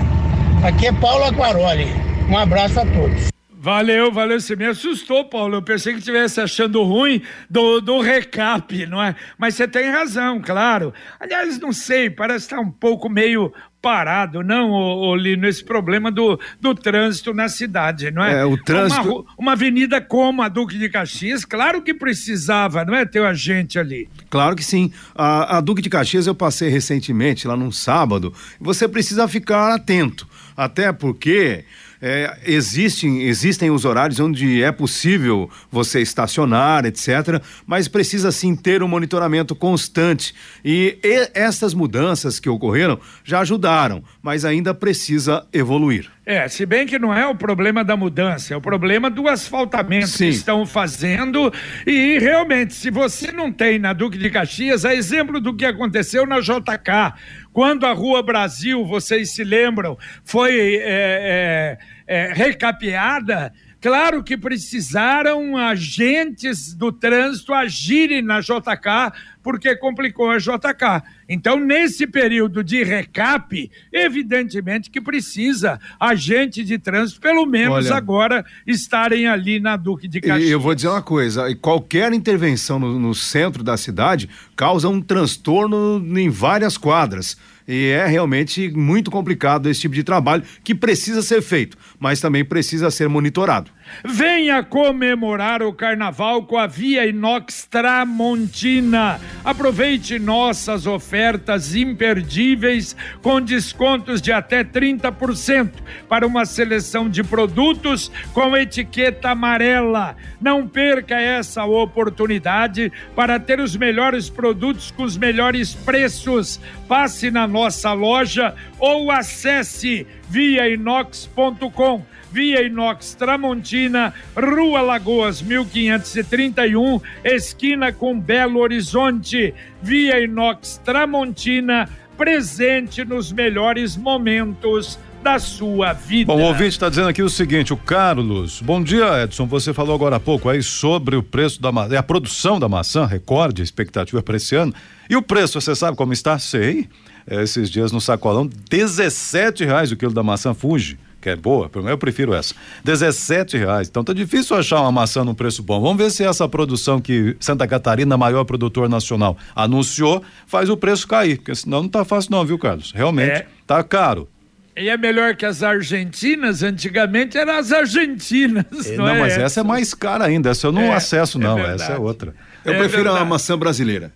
Aqui 0.63 0.88
é 0.88 0.94
Paulo 0.94 1.24
Aquaroli. 1.25 1.86
Um 2.28 2.36
abraço 2.36 2.80
a 2.80 2.86
todos. 2.88 3.40
Valeu, 3.63 4.12
valeu. 4.12 4.39
Você 4.41 4.56
me 4.56 4.65
assustou, 4.65 5.24
Paulo. 5.25 5.58
Eu 5.58 5.62
pensei 5.62 5.94
que 5.94 6.00
estivesse 6.00 6.41
achando 6.41 6.82
ruim 6.82 7.22
do, 7.48 7.80
do 7.80 8.01
recap, 8.01 8.88
não 8.88 9.00
é? 9.00 9.15
Mas 9.38 9.53
você 9.53 9.68
tem 9.68 9.88
razão, 9.91 10.41
claro. 10.41 10.91
Aliás, 11.20 11.60
não 11.60 11.72
sei, 11.72 12.10
parece 12.10 12.46
estar 12.46 12.60
um 12.60 12.72
pouco 12.72 13.08
meio 13.08 13.53
parado, 13.80 14.44
não, 14.44 14.72
ô, 14.72 15.15
Lino, 15.15 15.48
esse 15.48 15.63
problema 15.63 16.12
do, 16.12 16.39
do 16.60 16.74
trânsito 16.74 17.34
na 17.34 17.50
cidade, 17.50 18.12
não 18.12 18.24
é? 18.24 18.41
É, 18.41 18.46
o 18.46 18.56
trânsito. 18.56 19.10
Uma, 19.10 19.25
uma 19.38 19.51
avenida 19.53 20.00
como 20.00 20.41
a 20.41 20.48
Duque 20.48 20.77
de 20.77 20.89
Caxias, 20.89 21.46
claro 21.46 21.84
que 21.84 21.94
precisava, 21.94 22.84
não 22.84 22.96
é? 22.96 23.06
Ter 23.06 23.20
o 23.20 23.25
agente 23.25 23.77
ali. 23.77 24.10
Claro 24.30 24.56
que 24.56 24.63
sim. 24.63 24.91
A, 25.13 25.58
a 25.58 25.62
Duque 25.62 25.84
de 25.84 25.89
Caxias 25.89 26.25
eu 26.25 26.34
passei 26.34 26.70
recentemente, 26.70 27.48
lá 27.48 27.56
num 27.56 27.72
sábado. 27.72 28.34
Você 28.60 28.88
precisa 28.88 29.27
ficar 29.27 29.74
atento. 29.74 30.27
Até 30.56 30.91
porque 30.91 31.65
é, 32.01 32.39
existem, 32.46 33.24
existem 33.24 33.70
os 33.70 33.86
horários 33.86 34.20
onde 34.20 34.63
é 34.63 34.72
possível 34.72 35.50
você 35.70 36.01
estacionar, 36.01 36.86
etc., 36.86 37.41
mas 37.65 37.88
precisa 37.88 38.31
sim 38.31 38.55
ter 38.55 38.81
um 38.81 38.88
monitoramento 38.88 39.55
constante. 39.55 40.34
E, 40.65 40.98
e 41.03 41.29
essas 41.34 41.74
mudanças 41.74 42.39
que 42.39 42.50
ocorreram 42.50 43.00
já 43.24 43.41
ajudaram, 43.41 44.03
mas 44.22 44.43
ainda 44.43 44.74
precisa 44.74 45.46
evoluir. 45.53 46.10
É, 46.24 46.48
se 46.48 46.67
bem 46.67 46.86
que 46.86 47.00
não 47.00 47.13
é 47.13 47.27
o 47.27 47.36
problema 47.36 47.84
da 47.84 47.98
mudança, 47.98 48.53
é 48.53 48.58
o 48.58 48.62
problema 48.62 49.10
do 49.10 49.27
asfaltamento 49.27 50.08
Sim. 50.08 50.29
que 50.29 50.36
estão 50.36 50.65
fazendo. 50.67 51.51
E 51.86 52.20
realmente, 52.20 52.75
se 52.75 52.91
você 52.91 53.31
não 53.31 53.51
tem 53.51 53.79
na 53.79 53.91
Duque 53.91 54.20
de 54.20 54.29
Caxias, 54.29 54.86
é 54.86 54.96
exemplo 54.96 55.41
do 55.41 55.55
que 55.55 55.65
aconteceu 55.65 56.27
na 56.27 56.39
JK. 56.39 57.15
Quando 57.53 57.86
a 57.86 57.91
Rua 57.91 58.24
Brasil, 58.24 58.86
vocês 58.86 59.34
se 59.34 59.43
lembram, 59.43 59.98
foi 60.24 60.77
é, 60.77 61.77
é, 62.08 62.27
é, 62.29 62.34
recapeada, 62.34 63.53
Claro 63.81 64.23
que 64.23 64.38
precisaram 64.38 65.57
agentes 65.57 66.71
do 66.71 66.91
trânsito 66.91 67.51
agirem 67.51 68.21
na 68.21 68.39
JK, 68.39 69.11
porque 69.41 69.75
complicou 69.75 70.29
a 70.29 70.38
JK. 70.38 71.01
Então, 71.27 71.59
nesse 71.59 72.05
período 72.05 72.63
de 72.63 72.83
recap, 72.83 73.71
evidentemente 73.91 74.91
que 74.91 75.01
precisa 75.01 75.79
agente 76.00 76.63
de 76.63 76.77
trânsito, 76.77 77.19
pelo 77.19 77.43
menos 77.47 77.88
Olha, 77.88 77.95
agora, 77.95 78.45
estarem 78.67 79.27
ali 79.27 79.59
na 79.59 79.75
Duque 79.75 80.07
de 80.07 80.21
Caxias. 80.21 80.51
Eu 80.51 80.59
vou 80.59 80.75
dizer 80.75 80.89
uma 80.89 81.01
coisa: 81.01 81.53
qualquer 81.55 82.13
intervenção 82.13 82.77
no, 82.77 83.00
no 83.00 83.15
centro 83.15 83.63
da 83.63 83.77
cidade 83.77 84.29
causa 84.55 84.88
um 84.89 85.01
transtorno 85.01 86.05
em 86.19 86.29
várias 86.29 86.77
quadras. 86.77 87.35
E 87.68 87.88
é 87.89 88.06
realmente 88.06 88.70
muito 88.70 89.12
complicado 89.12 89.70
esse 89.70 89.82
tipo 89.82 89.96
de 89.96 90.03
trabalho 90.03 90.44
que 90.63 90.74
precisa 90.74 91.22
ser 91.22 91.41
feito, 91.41 91.77
mas 92.00 92.20
também 92.20 92.44
precisa 92.44 92.89
ser 92.91 93.08
monitorado. 93.08 93.72
Venha 94.03 94.63
comemorar 94.63 95.62
o 95.62 95.74
carnaval 95.74 96.43
com 96.43 96.57
a 96.57 96.67
Via 96.67 97.05
Inox 97.05 97.65
Tramontina. 97.69 99.19
Aproveite 99.43 100.17
nossas 100.19 100.86
ofertas 100.88 101.75
imperdíveis 101.75 102.95
com 103.21 103.41
descontos 103.41 104.21
de 104.21 104.31
até 104.31 104.63
30% 104.63 105.71
para 106.07 106.25
uma 106.25 106.45
seleção 106.45 107.10
de 107.10 107.24
produtos 107.24 108.12
com 108.33 108.55
etiqueta 108.57 109.29
amarela. 109.29 110.15
Não 110.39 110.67
perca 110.67 111.19
essa 111.19 111.65
oportunidade 111.65 112.91
para 113.15 113.39
ter 113.39 113.60
os 113.60 113.75
melhores 113.75 114.29
produtos 114.29 114.91
com 114.91 115.03
os 115.03 115.17
melhores 115.17 115.74
preços. 115.74 116.60
Passe 116.88 117.29
na 117.29 117.48
nossa 117.48 117.93
loja 117.93 118.55
ou 118.79 119.12
acesse 119.12 120.07
viainox.com. 120.29 122.05
Via 122.31 122.63
Inox 122.63 123.13
Tramontina, 123.13 124.13
Rua 124.33 124.81
Lagoas 124.81 125.41
1531, 125.41 127.01
esquina 127.25 127.91
com 127.91 128.17
Belo 128.17 128.61
Horizonte. 128.61 129.53
Via 129.81 130.21
Inox 130.21 130.79
Tramontina, 130.83 131.89
presente 132.17 133.03
nos 133.03 133.33
melhores 133.33 133.97
momentos 133.97 134.97
da 135.21 135.39
sua 135.39 135.91
vida. 135.91 136.33
Bom, 136.33 136.39
o 136.39 136.45
ouvinte 136.45 136.69
está 136.69 136.88
dizendo 136.88 137.09
aqui 137.09 137.21
o 137.21 137.29
seguinte, 137.29 137.73
o 137.73 137.77
Carlos. 137.77 138.61
Bom 138.61 138.81
dia, 138.81 139.23
Edson. 139.23 139.45
Você 139.47 139.73
falou 139.73 139.93
agora 139.93 140.15
há 140.15 140.19
pouco 140.19 140.47
aí 140.47 140.63
sobre 140.63 141.17
o 141.17 141.21
preço 141.21 141.61
da 141.61 141.69
maçã, 141.69 142.00
a 142.00 142.03
produção 142.03 142.59
da 142.59 142.69
maçã, 142.69 143.05
recorde, 143.05 143.61
expectativa 143.61 144.23
para 144.23 144.38
esse 144.38 144.55
ano. 144.55 144.73
E 145.09 145.17
o 145.17 145.21
preço, 145.21 145.59
você 145.59 145.75
sabe 145.75 145.97
como 145.97 146.13
está? 146.13 146.39
Sei. 146.39 146.88
É, 147.27 147.43
esses 147.43 147.69
dias 147.69 147.91
no 147.91 148.01
sacolão, 148.01 148.50
17 148.69 149.63
reais 149.63 149.91
o 149.91 149.97
quilo 149.97 150.13
da 150.13 150.23
maçã 150.23 150.53
Fuji 150.53 150.97
que 151.22 151.30
é 151.30 151.36
boa, 151.36 151.70
eu 151.88 151.98
prefiro 151.98 152.34
essa. 152.34 152.56
17 152.84 153.58
reais. 153.58 153.88
Então 153.88 154.04
tá 154.04 154.12
difícil 154.12 154.58
achar 154.58 154.82
uma 154.82 154.92
maçã 154.92 155.24
num 155.24 155.34
preço 155.34 155.62
bom. 155.62 155.80
Vamos 155.80 155.98
ver 155.98 156.10
se 156.10 156.24
essa 156.24 156.50
produção 156.50 157.00
que 157.00 157.38
Santa 157.40 157.68
Catarina, 157.68 158.18
maior 158.18 158.44
produtor 158.44 158.90
nacional, 158.90 159.38
anunciou, 159.56 160.24
faz 160.48 160.70
o 160.70 160.75
preço 160.75 161.08
cair. 161.08 161.38
Porque 161.38 161.56
senão 161.56 161.84
não 161.84 161.90
tá 161.90 162.04
fácil, 162.04 162.32
não, 162.32 162.44
viu, 162.44 162.58
Carlos? 162.58 162.92
Realmente 162.92 163.32
é. 163.32 163.48
tá 163.68 163.84
caro. 163.84 164.28
E 164.75 164.90
é 164.90 164.98
melhor 164.98 165.36
que 165.36 165.46
as 165.46 165.62
argentinas, 165.62 166.63
antigamente 166.63 167.38
eram 167.38 167.58
as 167.58 167.72
argentinas. 167.72 168.66
É, 168.86 168.98
não, 168.98 169.06
não 169.06 169.16
é 169.16 169.20
mas 169.20 169.34
essa? 169.34 169.42
essa? 169.44 169.60
é 169.60 169.63
mais 169.63 169.94
cara 169.94 170.25
ainda. 170.25 170.50
Essa 170.50 170.68
eu 170.68 170.72
não 170.72 170.82
é, 170.82 170.94
acesso, 170.96 171.38
é 171.38 171.42
não. 171.42 171.60
essa 171.60 171.94
é 171.94 171.98
outra. 171.98 172.34
Eu 172.66 172.74
prefiro 172.75 173.04
verdade. 173.04 173.22
a 173.22 173.25
maçã 173.25 173.58
brasileira. 173.58 174.12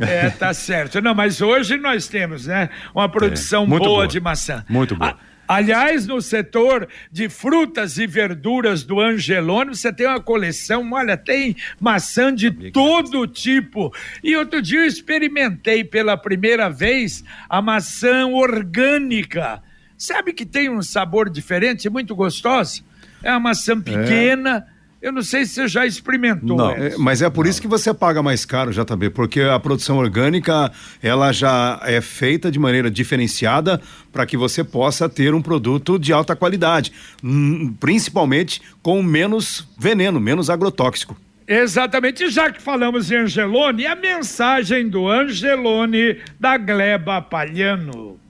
É, 0.00 0.30
tá 0.30 0.52
certo. 0.52 1.00
Não, 1.00 1.14
mas 1.14 1.40
hoje 1.40 1.76
nós 1.76 2.08
temos, 2.08 2.46
né, 2.46 2.68
uma 2.94 3.08
produção 3.08 3.66
boa, 3.66 3.80
boa, 3.80 4.08
de 4.08 4.20
maçã. 4.20 4.64
Muito 4.68 4.96
boa. 4.96 5.10
A, 5.10 5.16
Aliás, 5.48 6.06
no 6.06 6.20
setor 6.20 6.86
de 7.10 7.30
frutas 7.30 7.96
e 7.96 8.06
verduras 8.06 8.84
do 8.84 9.00
Angelone, 9.00 9.74
você 9.74 9.90
tem 9.90 10.06
uma 10.06 10.20
coleção, 10.20 10.92
olha, 10.92 11.16
tem 11.16 11.56
maçã 11.80 12.34
de 12.34 12.50
todo 12.70 13.26
tipo. 13.26 13.90
E 14.22 14.36
outro 14.36 14.60
dia 14.60 14.80
eu 14.80 14.86
experimentei 14.86 15.82
pela 15.82 16.18
primeira 16.18 16.68
vez 16.68 17.24
a 17.48 17.62
maçã 17.62 18.26
orgânica. 18.26 19.62
Sabe 19.96 20.34
que 20.34 20.44
tem 20.44 20.68
um 20.68 20.82
sabor 20.82 21.30
diferente, 21.30 21.88
muito 21.88 22.14
gostoso? 22.14 22.84
É 23.22 23.30
uma 23.30 23.40
maçã 23.40 23.80
pequena. 23.80 24.66
É 24.74 24.77
eu 25.00 25.12
não 25.12 25.22
sei 25.22 25.44
se 25.44 25.54
você 25.54 25.68
já 25.68 25.86
experimentou. 25.86 26.56
Não, 26.56 26.70
é, 26.70 26.96
mas 26.98 27.22
é 27.22 27.30
por 27.30 27.44
não. 27.44 27.50
isso 27.50 27.60
que 27.60 27.68
você 27.68 27.94
paga 27.94 28.22
mais 28.22 28.44
caro, 28.44 28.72
já 28.72 28.84
também, 28.84 29.08
porque 29.08 29.40
a 29.40 29.58
produção 29.58 29.98
orgânica 29.98 30.72
ela 31.00 31.30
já 31.32 31.80
é 31.84 32.00
feita 32.00 32.50
de 32.50 32.58
maneira 32.58 32.90
diferenciada 32.90 33.80
para 34.12 34.26
que 34.26 34.36
você 34.36 34.64
possa 34.64 35.08
ter 35.08 35.34
um 35.34 35.42
produto 35.42 35.98
de 35.98 36.12
alta 36.12 36.34
qualidade, 36.34 36.92
hum, 37.22 37.72
principalmente 37.78 38.60
com 38.82 39.02
menos 39.02 39.68
veneno, 39.78 40.18
menos 40.18 40.50
agrotóxico. 40.50 41.16
Exatamente, 41.46 42.28
já 42.28 42.50
que 42.50 42.60
falamos 42.60 43.10
em 43.10 43.16
Angelone, 43.16 43.86
a 43.86 43.96
mensagem 43.96 44.88
do 44.88 45.08
Angelone 45.08 46.18
da 46.38 46.58
Gleba 46.58 47.22
Palhano. 47.22 48.20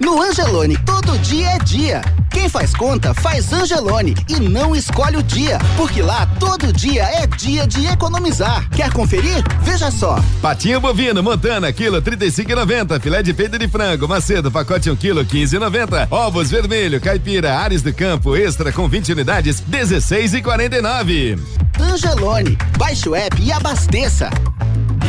No 0.00 0.22
Angelone, 0.22 0.76
todo 0.78 1.18
dia 1.18 1.50
é 1.50 1.58
dia. 1.58 2.02
Quem 2.30 2.48
faz 2.48 2.72
conta 2.72 3.12
faz 3.14 3.52
Angelone 3.52 4.14
e 4.28 4.38
não 4.38 4.76
escolhe 4.76 5.16
o 5.16 5.22
dia, 5.22 5.58
porque 5.76 6.00
lá 6.00 6.24
todo 6.38 6.72
dia 6.72 7.02
é 7.02 7.26
dia 7.26 7.66
de 7.66 7.84
economizar. 7.86 8.68
Quer 8.70 8.92
conferir? 8.92 9.42
Veja 9.62 9.90
só. 9.90 10.22
Patinho 10.40 10.80
bovino 10.80 11.20
Montana, 11.20 11.72
quilo 11.72 12.00
35,90. 12.00 13.00
Filé 13.00 13.22
de 13.24 13.34
peito 13.34 13.58
de 13.58 13.66
frango 13.66 14.06
Macedo, 14.06 14.52
pacote 14.52 14.88
1 14.88 14.94
quilo 14.96 15.24
15,90. 15.24 16.06
Ovos 16.12 16.48
vermelho, 16.48 17.00
caipira, 17.00 17.58
Ares 17.58 17.82
do 17.82 17.92
Campo, 17.92 18.36
extra 18.36 18.70
com 18.70 18.88
20 18.88 19.12
unidades, 19.12 19.60
16,49. 19.68 21.40
Angelone, 21.80 22.56
baixe 22.78 23.08
o 23.08 23.16
app 23.16 23.42
e 23.42 23.50
abasteça. 23.50 24.30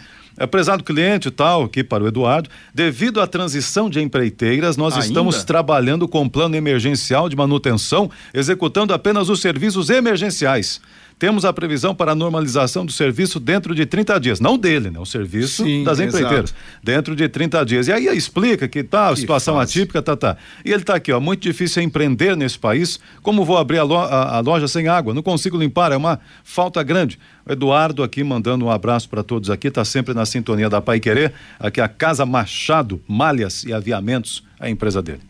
Prezado 0.47 0.85
cliente 0.85 1.31
tal, 1.31 1.65
aqui 1.65 1.83
para 1.83 2.05
o 2.05 2.07
Eduardo, 2.07 2.49
devido 2.73 3.21
à 3.21 3.27
transição 3.27 3.91
de 3.91 4.01
empreiteiras, 4.01 4.77
nós 4.77 4.95
Ainda? 4.95 5.07
estamos 5.07 5.43
trabalhando 5.45 6.07
com 6.07 6.29
plano 6.29 6.55
emergencial 6.55 7.29
de 7.29 7.37
manutenção, 7.37 8.11
executando 8.33 8.95
apenas 8.95 9.29
os 9.29 9.41
serviços 9.41 9.91
emergenciais 9.91 10.81
temos 11.19 11.45
a 11.45 11.53
previsão 11.53 11.95
para 11.95 12.13
a 12.13 12.15
normalização 12.15 12.87
do 12.87 12.93
serviço 12.93 13.41
dentro 13.41 13.75
de 13.75 13.85
30 13.85 14.21
dias. 14.21 14.41
Não 14.41 14.57
dele, 14.57 14.91
né? 14.91 14.99
O 15.01 15.05
serviço 15.05 15.65
Sim, 15.65 15.83
das 15.83 15.99
empreiteiras. 15.99 16.51
Exato. 16.51 16.55
Dentro 16.83 17.17
de 17.17 17.29
30 17.29 17.65
dias. 17.65 17.89
E 17.89 17.93
aí 17.93 18.07
explica 18.17 18.69
que 18.69 18.85
tá, 18.85 19.09
a 19.09 19.17
situação 19.17 19.57
fácil. 19.57 19.81
atípica, 19.81 20.01
tá, 20.01 20.17
tá. 20.17 20.37
E 20.65 20.73
ele 20.73 20.85
tá 20.85 20.95
aqui, 20.95 21.13
ó. 21.13 21.19
Muito 21.19 21.43
difícil 21.43 21.83
empreender 21.83 22.37
nesse 22.37 22.59
país. 22.59 23.01
Como 23.23 23.45
vou 23.45 23.59
abrir 23.59 23.79
a, 23.79 23.83
lo 23.83 23.97
a, 23.97 24.37
a 24.37 24.41
loja 24.41 24.69
sem 24.69 24.87
água? 24.87 25.13
Não 25.13 25.23
consigo 25.23 25.59
limpar, 25.59 25.91
é 25.91 25.97
uma 25.97 26.21
falta 26.45 26.83
grande. 26.83 27.19
O 27.45 27.53
Eduardo 27.53 28.03
aqui 28.03 28.23
mandando 28.23 28.65
um 28.67 28.71
abraço 28.71 29.09
para 29.09 29.23
todos 29.23 29.51
aqui, 29.51 29.71
tá 29.71 29.85
sempre 29.85 30.15
na 30.15 30.25
sintonia 30.25 30.71
da 30.71 30.81
Pai 30.81 31.01
Querer. 31.01 31.33
Aqui 31.59 31.81
a 31.81 31.89
Casa 31.89 32.25
Machado, 32.25 33.03
Malhas 33.09 33.65
e 33.65 33.73
Aviamentos, 33.73 34.45
a 34.61 34.71
empresa 34.71 35.03
dele. 35.03 35.28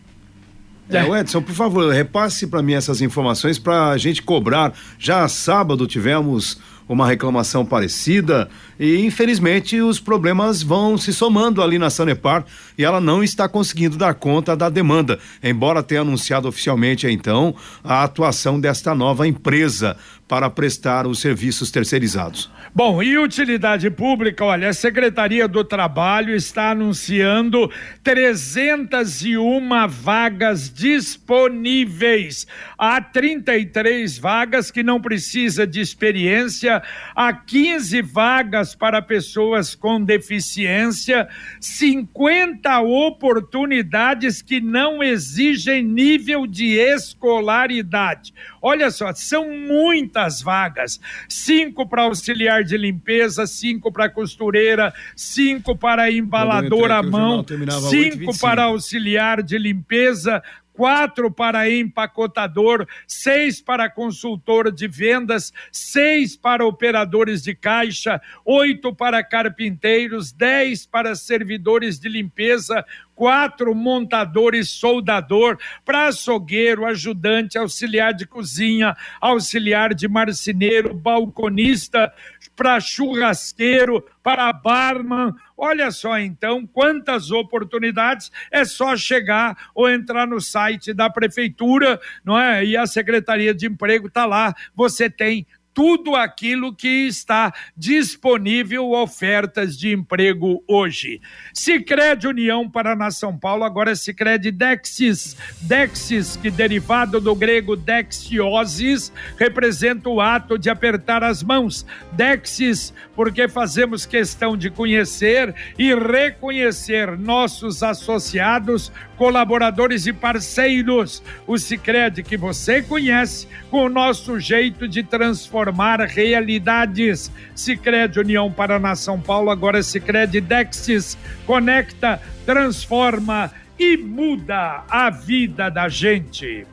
É, 0.90 1.05
o 1.05 1.14
Edson, 1.14 1.42
por 1.42 1.55
favor, 1.55 1.92
repasse 1.92 2.46
para 2.46 2.62
mim 2.62 2.72
essas 2.72 3.03
informações 3.03 3.59
para 3.59 3.90
a 3.90 3.98
gente 3.98 4.22
cobrar. 4.22 4.72
Já 4.98 5.29
sábado 5.29 5.87
tivemos 5.87 6.59
uma 6.88 7.07
reclamação 7.07 7.66
parecida 7.66 8.48
e 8.81 9.05
infelizmente 9.05 9.81
os 9.81 10.01
problemas 10.01 10.62
vão 10.62 10.96
se 10.96 11.12
somando 11.12 11.62
ali 11.62 11.79
na 11.79 11.90
Sanepar 11.90 12.44
e 12.79 12.85
ela 12.85 13.01
não 13.01 13.22
está 13.22 13.46
conseguindo 13.48 13.98
dar 13.98 14.14
conta 14.14 14.57
da 14.57 14.70
demanda, 14.70 15.18
embora 15.42 15.83
tenha 15.83 16.01
anunciado 16.01 16.48
oficialmente 16.48 17.07
então 17.07 17.55
a 17.85 18.03
atuação 18.03 18.59
desta 18.59 18.94
nova 18.94 19.29
empresa 19.29 19.96
para 20.28 20.50
prestar 20.50 21.06
os 21.06 21.20
serviços 21.20 21.70
terceirizados. 21.70 22.50
Bom, 22.74 23.02
e 23.02 23.16
utilidade 23.16 23.90
pública, 23.90 24.44
olha, 24.44 24.68
a 24.68 24.74
Secretaria 24.74 25.48
do 25.48 25.64
Trabalho 25.64 26.34
está 26.34 26.70
anunciando 26.70 27.72
301 28.04 29.88
vagas 29.88 30.70
disponíveis. 30.70 32.46
Há 32.76 33.00
33 33.00 34.18
vagas 34.18 34.70
que 34.70 34.82
não 34.82 35.00
precisa 35.00 35.66
de 35.66 35.80
experiência, 35.80 36.82
há 37.16 37.32
15 37.32 38.02
vagas 38.02 38.74
para 38.74 39.00
pessoas 39.00 39.74
com 39.74 40.02
deficiência, 40.02 41.26
50 41.58 42.80
oportunidades 42.80 44.42
que 44.42 44.60
não 44.60 45.02
exigem 45.02 45.82
nível 45.82 46.46
de 46.46 46.74
escolaridade. 46.74 48.34
Olha 48.68 48.90
só, 48.90 49.14
são 49.14 49.50
muitas 49.50 50.42
vagas: 50.42 51.00
cinco 51.26 51.88
para 51.88 52.02
auxiliar 52.02 52.62
de 52.62 52.76
limpeza, 52.76 53.46
cinco 53.46 53.90
para 53.90 54.11
costureira, 54.11 54.92
cinco 55.16 55.74
para 55.74 56.12
embalador 56.12 56.90
à 56.90 57.02
mão, 57.02 57.42
cinco. 57.88 58.38
para 58.38 58.64
auxiliar 58.64 59.42
de 59.42 59.57
limpeza, 59.59 60.42
quatro 60.78 61.28
para 61.28 61.68
empacotador, 61.68 62.87
seis 63.04 63.61
para 63.61 63.90
consultor 63.90 64.70
de 64.70 64.87
vendas, 64.87 65.52
seis 65.72 66.37
para 66.37 66.64
operadores 66.64 67.42
de 67.42 67.52
caixa, 67.52 68.22
oito 68.44 68.94
para 68.94 69.24
carpinteiros, 69.24 70.31
dez 70.31 70.87
para 70.87 71.16
servidores 71.16 71.98
de 71.98 72.09
limpeza, 72.09 72.85
quatro 73.18 73.74
montadores 73.74 74.70
soldador, 74.70 75.59
para 75.85 76.07
açougueiro, 76.07 76.87
ajudante, 76.87 77.59
auxiliar 77.59 78.14
de 78.14 78.24
cozinha, 78.24 78.96
auxiliar 79.20 79.92
de 79.92 80.07
marceneiro, 80.07 80.94
balconista, 80.94 82.12
para 82.54 82.78
churrasqueiro, 82.78 84.07
para 84.22 84.52
barman. 84.52 85.35
Olha 85.57 85.90
só 85.90 86.16
então 86.16 86.64
quantas 86.64 87.33
oportunidades 87.33 88.31
é 88.52 88.64
só 88.64 88.96
chegar 88.96 89.70
ou 89.74 89.90
entrar 89.90 90.24
no 90.24 90.40
site 90.40 90.94
da 90.94 91.11
prefeitura, 91.11 92.00
não 92.24 92.38
é? 92.38 92.64
E 92.64 92.76
a 92.76 92.87
Secretaria 92.87 93.52
de 93.52 93.66
Emprego 93.66 94.07
está 94.07 94.26
lá. 94.26 94.54
Você 94.76 95.11
tem 95.11 95.44
tudo 95.78 96.16
aquilo 96.16 96.74
que 96.74 97.06
está 97.06 97.54
disponível 97.76 98.90
ofertas 98.90 99.78
de 99.78 99.92
emprego 99.94 100.60
hoje. 100.66 101.20
Sicredi 101.54 102.26
União 102.26 102.68
Paraná 102.68 103.12
São 103.12 103.38
Paulo, 103.38 103.62
agora 103.62 103.92
é 103.92 103.94
Sicredi 103.94 104.50
Dexis. 104.50 105.36
Dexis, 105.60 106.34
que 106.34 106.50
derivado 106.50 107.20
do 107.20 107.32
grego 107.32 107.76
dexiosis, 107.76 109.12
representa 109.38 110.08
o 110.08 110.20
ato 110.20 110.58
de 110.58 110.68
apertar 110.68 111.22
as 111.22 111.44
mãos. 111.44 111.86
Dexis, 112.10 112.92
porque 113.14 113.46
fazemos 113.46 114.04
questão 114.04 114.56
de 114.56 114.70
conhecer 114.70 115.54
e 115.78 115.94
reconhecer 115.94 117.16
nossos 117.16 117.84
associados, 117.84 118.90
colaboradores 119.16 120.08
e 120.08 120.12
parceiros. 120.12 121.22
O 121.46 121.56
Sicredi 121.56 122.24
que 122.24 122.36
você 122.36 122.82
conhece 122.82 123.46
com 123.70 123.84
o 123.84 123.88
nosso 123.88 124.40
jeito 124.40 124.88
de 124.88 125.04
transformar 125.04 125.67
transformar 125.68 126.00
realidades. 126.00 127.31
Sicredi 127.54 128.18
União 128.18 128.50
Paraná 128.50 128.94
São 128.94 129.20
Paulo, 129.20 129.50
agora 129.50 129.83
Sicredi 129.83 130.40
Dexis, 130.40 131.16
conecta, 131.46 132.20
transforma 132.46 133.50
e 133.78 133.96
muda 133.96 134.85
a 134.88 135.11
vida 135.11 135.70
da 135.70 135.88
gente. 135.88 136.66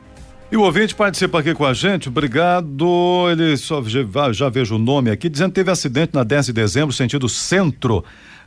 E 0.50 0.56
o 0.56 0.62
ouvinte 0.62 0.94
participa 0.94 1.40
aqui 1.40 1.54
com 1.54 1.66
a 1.66 1.74
gente, 1.74 2.08
obrigado. 2.08 3.26
Ele 3.30 3.56
só 3.56 3.82
já, 4.32 4.48
vejo 4.48 4.76
o 4.76 4.78
nome 4.78 5.10
aqui, 5.10 5.28
dizendo 5.28 5.50
que 5.50 5.56
teve 5.56 5.70
acidente 5.70 6.14
na 6.14 6.22
10 6.22 6.46
de 6.46 6.52
dezembro, 6.52 6.94
sentido 6.94 7.28
centro. 7.28 8.04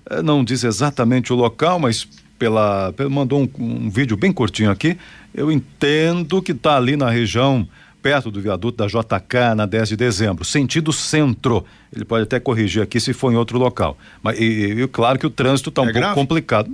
É, 0.10 0.22
não 0.22 0.44
diz 0.44 0.64
exatamente 0.64 1.32
o 1.34 1.36
local, 1.36 1.78
mas 1.80 2.08
pela, 2.38 2.94
mandou 3.12 3.42
um, 3.42 3.50
um, 3.60 3.90
vídeo 3.90 4.16
bem 4.16 4.32
curtinho 4.32 4.72
aqui 4.72 4.98
Eu 5.34 5.52
entendo 5.52 6.42
que 6.42 6.54
está 6.54 6.78
ali 6.78 6.96
na 6.96 7.10
região 7.10 7.68
perto 8.02 8.32
do 8.32 8.42
viaduto 8.42 8.78
da 8.78 8.88
JK 8.88 9.56
na 9.56 9.66
10 9.66 9.90
de 9.90 9.96
dezembro, 9.96 10.46
sentido 10.46 10.92
centro. 10.92 11.66
Ele 11.94 12.06
pode 12.06 12.24
até 12.24 12.40
corrigir 12.40 12.82
aqui 12.82 13.00
se 13.00 13.14
for 13.14 13.32
em 13.32 13.36
outro 13.36 13.58
local. 13.58 13.98
Mas 14.22 14.40
e, 14.40 14.84
e 14.84 14.88
claro 14.88 15.18
que 15.20 15.26
o 15.26 15.30
trânsito 15.30 15.70
está 15.70 15.82
um 15.82 15.86
é 15.86 15.88
pouco 15.88 16.00
grave? 16.00 16.16
complicado. 16.16 16.72